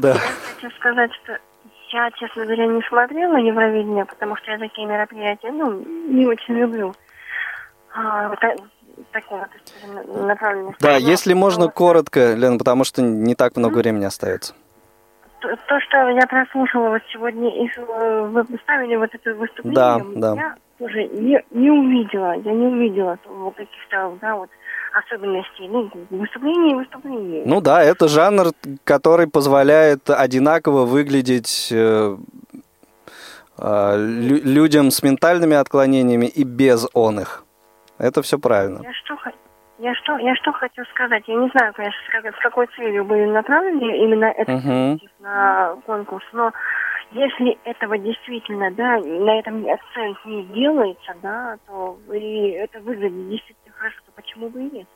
[0.00, 0.20] Да.
[0.60, 1.38] Хочу сказать, что
[1.92, 6.94] я, честно говоря, не смотрела Евровидение, потому что я такие мероприятия, ну, не очень люблю.
[7.94, 8.54] А, вот та-
[9.12, 10.82] такой вот скажем, направленности.
[10.82, 14.54] Да, Но если можно коротко, Лена, потому что не так много времени остается.
[15.40, 20.34] То, то, что я прослушала вот сегодня, э, вы поставили вот это выступление, Да, да.
[20.34, 23.18] я тоже не, не увидела, я не увидела
[23.56, 24.50] каких-то, да, вот
[24.98, 25.68] особенностей.
[25.68, 27.42] Ну, выступление и выступление.
[27.46, 28.46] Ну да, это жанр,
[28.84, 32.16] который позволяет одинаково выглядеть э,
[33.58, 37.44] э, лю- людям с ментальными отклонениями и без он их.
[37.98, 38.80] Это все правильно.
[38.82, 39.14] Я что,
[39.78, 41.24] я что, я что хочу сказать?
[41.26, 44.64] Я не знаю, конечно, с, как- с какой целью были направлены именно этот Мгм.
[44.98, 46.52] коллектив на конкурс, но
[47.12, 53.65] если этого действительно, да, на этом акцент не делается, да, то и это выглядит действительно
[54.16, 54.86] почему бы и нет?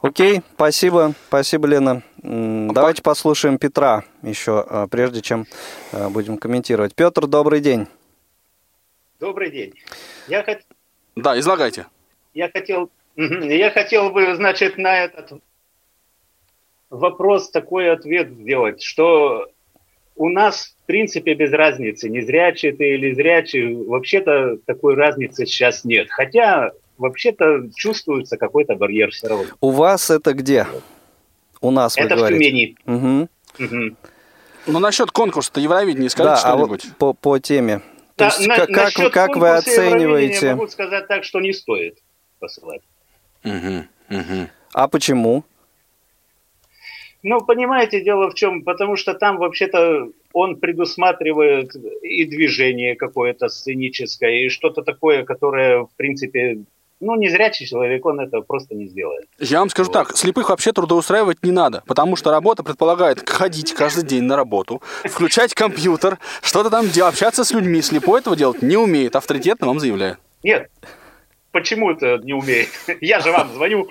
[0.00, 2.02] Окей, спасибо, спасибо, Лена.
[2.22, 5.46] Давайте послушаем Петра еще, э, прежде чем
[5.92, 6.94] э, будем комментировать.
[6.94, 7.86] Петр, добрый день.
[9.18, 9.72] Добрый день.
[10.28, 10.60] Я, хот-
[11.16, 11.86] Да, излагайте.
[12.34, 15.32] я хотел, я хотел бы, значит, на этот
[16.90, 19.48] вопрос такой ответ сделать, что
[20.16, 25.84] у нас, в принципе, без разницы, не зрячий ты или зрячий, вообще-то такой разницы сейчас
[25.84, 26.08] нет.
[26.10, 29.44] Хотя, вообще-то, чувствуется какой-то барьер все равно.
[29.60, 30.66] У вас это где?
[31.60, 32.28] У нас, вы Это в.
[32.28, 32.76] Тюмени.
[32.86, 33.28] Мгм.
[33.58, 33.96] Мгм.
[34.66, 36.98] Ну, насчет конкурса-то Евровидения скажите Да, а вот что-нибудь.
[36.98, 37.78] по, по теме.
[37.78, 37.84] То
[38.16, 39.96] Да, есть, на- как, как, вы- насчет как вы конкурса Евровидения
[40.28, 40.54] оцениваете?
[40.54, 41.98] Могу сказать так, что не стоит
[42.40, 42.82] посылать.
[44.72, 45.44] А почему?
[47.22, 48.62] Ну, понимаете, дело в чем?
[48.62, 55.90] Потому что там вообще-то он предусматривает и движение какое-то сценическое, и что-то такое, которое, в
[55.96, 56.58] принципе,
[57.00, 59.26] ну, незрячий человек, он это просто не сделает.
[59.38, 64.04] Я вам скажу так, слепых вообще трудоустраивать не надо, потому что работа предполагает ходить каждый
[64.04, 67.82] день на работу, включать компьютер, что-то там общаться с людьми.
[67.82, 70.16] Слепой этого делать не умеет, авторитетно вам заявляю.
[70.42, 70.70] Нет,
[71.56, 72.68] почему это не умеет?
[73.00, 73.88] Я же вам звоню.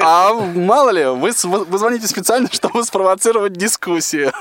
[0.00, 4.32] А мало ли, вы, вы звоните специально, чтобы спровоцировать дискуссию.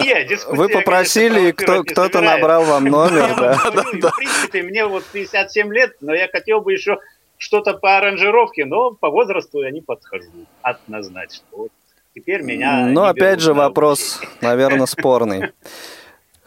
[0.00, 2.14] Нет, дискуссия, Вы попросили, и кто, собираюсь.
[2.22, 3.60] набрал вам номер, Я да?
[3.64, 6.98] вам говорю, В принципе, мне вот 57 лет, но я хотел бы еще
[7.36, 10.30] что-то по аранжировке, но по возрасту я не подхожу
[10.62, 11.44] однозначно.
[11.50, 11.72] Вот.
[12.14, 15.50] Теперь меня Ну, опять же, вопрос, наверное, спорный.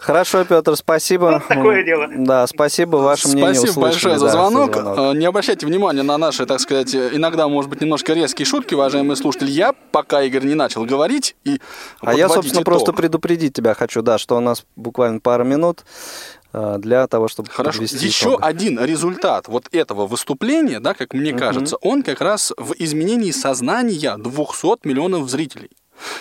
[0.07, 1.25] Хорошо, Петр, спасибо.
[1.25, 2.07] Вот такое дело.
[2.15, 4.77] Да, спасибо, ваше мнение Спасибо услышали, большое за да, звонок.
[4.77, 8.73] Э, Не обращайте внимания на наши, так сказать, э, иногда, может быть, немножко резкие шутки,
[8.73, 9.51] уважаемые слушатели.
[9.51, 11.59] Я, пока Игорь не начал говорить и
[11.99, 12.63] А я, собственно, итог.
[12.63, 15.83] просто предупредить тебя хочу, да, что у нас буквально пару минут
[16.53, 17.83] э, для того, чтобы Хорошо.
[17.83, 18.39] Еще итог.
[18.41, 24.15] один результат вот этого выступления, да, как мне кажется, он как раз в изменении сознания
[24.17, 25.71] 200 миллионов зрителей.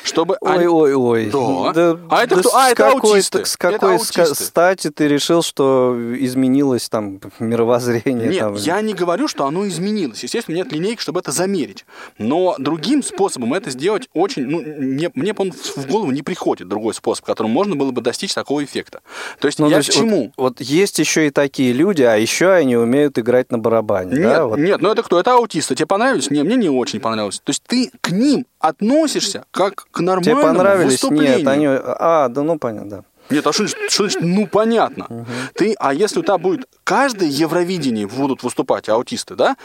[0.03, 1.31] Чтобы они- Ой-ой-ой.
[1.75, 1.99] Да.
[2.11, 2.57] А это кто?
[2.57, 3.45] А, это какой, аутисты.
[3.45, 4.35] С Это какой аутисты.
[4.35, 8.29] стати ты решил, что изменилось там мировоззрение?
[8.29, 8.55] Нет, там?
[8.57, 10.23] я не говорю, что оно изменилось.
[10.23, 11.85] Естественно, нет линейки, чтобы это замерить.
[12.19, 14.45] Но другим способом это сделать очень...
[14.47, 18.33] Ну, не- мне он в голову не приходит другой способ, которым можно было бы достичь
[18.35, 19.01] такого эффекта.
[19.41, 20.33] То есть Ну, я то к есть чему?
[20.37, 24.13] Вот, вот есть еще и такие люди, а еще они умеют играть на барабане.
[24.13, 24.47] Нет, да?
[24.47, 24.59] вот.
[24.59, 25.19] нет, ну это кто?
[25.21, 25.75] Это аутисты.
[25.75, 26.31] Тебе понравились?
[26.31, 27.41] Не, мне не очень понравилось.
[27.45, 30.93] То есть ты к ним относишься как к нормальному Тебе понравились?
[30.93, 31.39] выступлению.
[31.39, 31.67] Нет, они...
[31.69, 33.05] А, да ну понятно, да.
[33.31, 35.27] Нет, а что что значит, ну понятно.
[35.55, 39.57] Ты, а если у тебя будет каждое Евровидение будут выступать аутисты, да,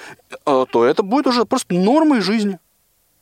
[0.46, 2.60] э, то это будет уже просто нормой жизни.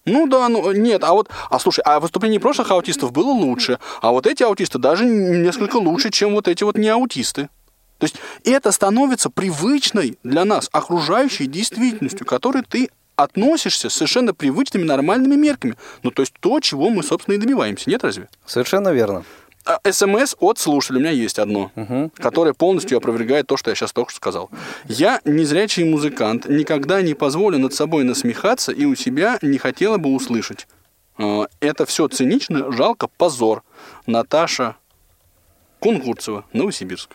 [0.06, 4.12] Ну да, ну нет, а вот, а слушай, а выступление прошлых аутистов было лучше, а
[4.12, 7.50] вот эти аутисты даже несколько лучше, чем вот эти вот не аутисты.
[7.98, 8.16] То есть
[8.46, 12.90] это становится привычной для нас окружающей действительностью, к которой ты
[13.24, 15.76] относишься с совершенно привычными нормальными мерками.
[16.04, 17.90] Ну, то есть то, чего мы, собственно, и добиваемся.
[17.90, 18.30] Нет, разве?
[18.46, 19.24] Совершенно верно.
[19.66, 21.72] А, СМС от слушателя у меня есть одно,
[22.16, 24.50] которое полностью опровергает то, что я сейчас только что сказал.
[24.86, 30.14] Я незрячий музыкант, никогда не позволю над собой насмехаться и у себя не хотела бы
[30.14, 30.68] услышать.
[31.18, 33.64] А, Это все цинично, жалко, позор.
[34.08, 34.78] Наташа
[35.80, 37.12] Кунгурцева, Новосибирск.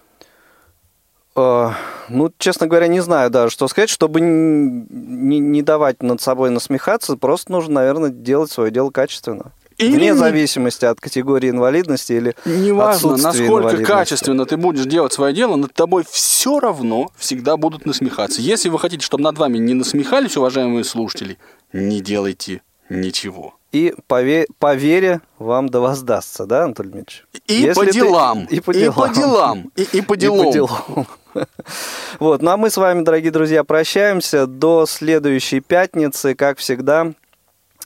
[1.36, 1.70] Э,
[2.08, 3.88] Ну, честно говоря, не знаю даже, что сказать.
[3.90, 9.52] Чтобы не, не давать над собой насмехаться, просто нужно, наверное, делать свое дело качественно.
[9.78, 15.34] Или Вне не- зависимости от категории инвалидности или Неважно, насколько качественно ты будешь делать свое
[15.34, 18.40] дело, над тобой все равно всегда будут насмехаться.
[18.40, 21.38] Если вы хотите, чтобы над вами не насмехались, уважаемые слушатели,
[21.72, 23.54] не делайте ничего.
[23.72, 27.24] И по, ве- по вере вам да воздастся, да, Анатолий Дмитриевич?
[27.48, 28.44] И Если по ты- делам.
[28.44, 28.94] И по И делам.
[28.94, 29.72] по делам.
[29.74, 30.52] И- и по делам.
[30.52, 31.06] делам.
[32.18, 37.12] Вот, ну а мы с вами, дорогие друзья, прощаемся до следующей пятницы, как всегда,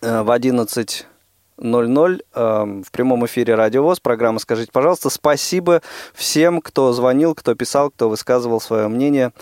[0.03, 5.11] э, в 11.00 э, в прямом эфире Радио ВОЗ, программа «Скажите, пожалуйста».
[5.11, 5.83] Спасибо
[6.15, 9.33] всем, кто звонил, кто писал, кто высказывал свое мнение.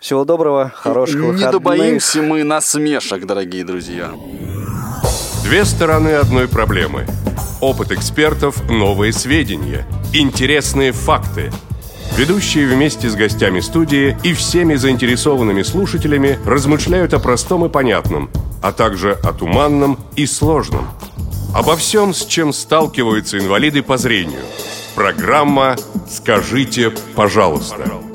[0.00, 1.52] Всего доброго, хороших Не выходных.
[1.52, 4.10] добоимся мы насмешек, дорогие друзья.
[5.44, 7.06] Две стороны одной проблемы.
[7.60, 11.52] Опыт экспертов, новые сведения, интересные факты.
[12.16, 18.30] Ведущие вместе с гостями студии и всеми заинтересованными слушателями размышляют о простом и понятном,
[18.62, 20.86] а также о туманном и сложном.
[21.52, 24.42] Обо всем, с чем сталкиваются инвалиды по зрению.
[24.94, 25.74] Программа
[26.08, 28.13] «Скажите, пожалуйста».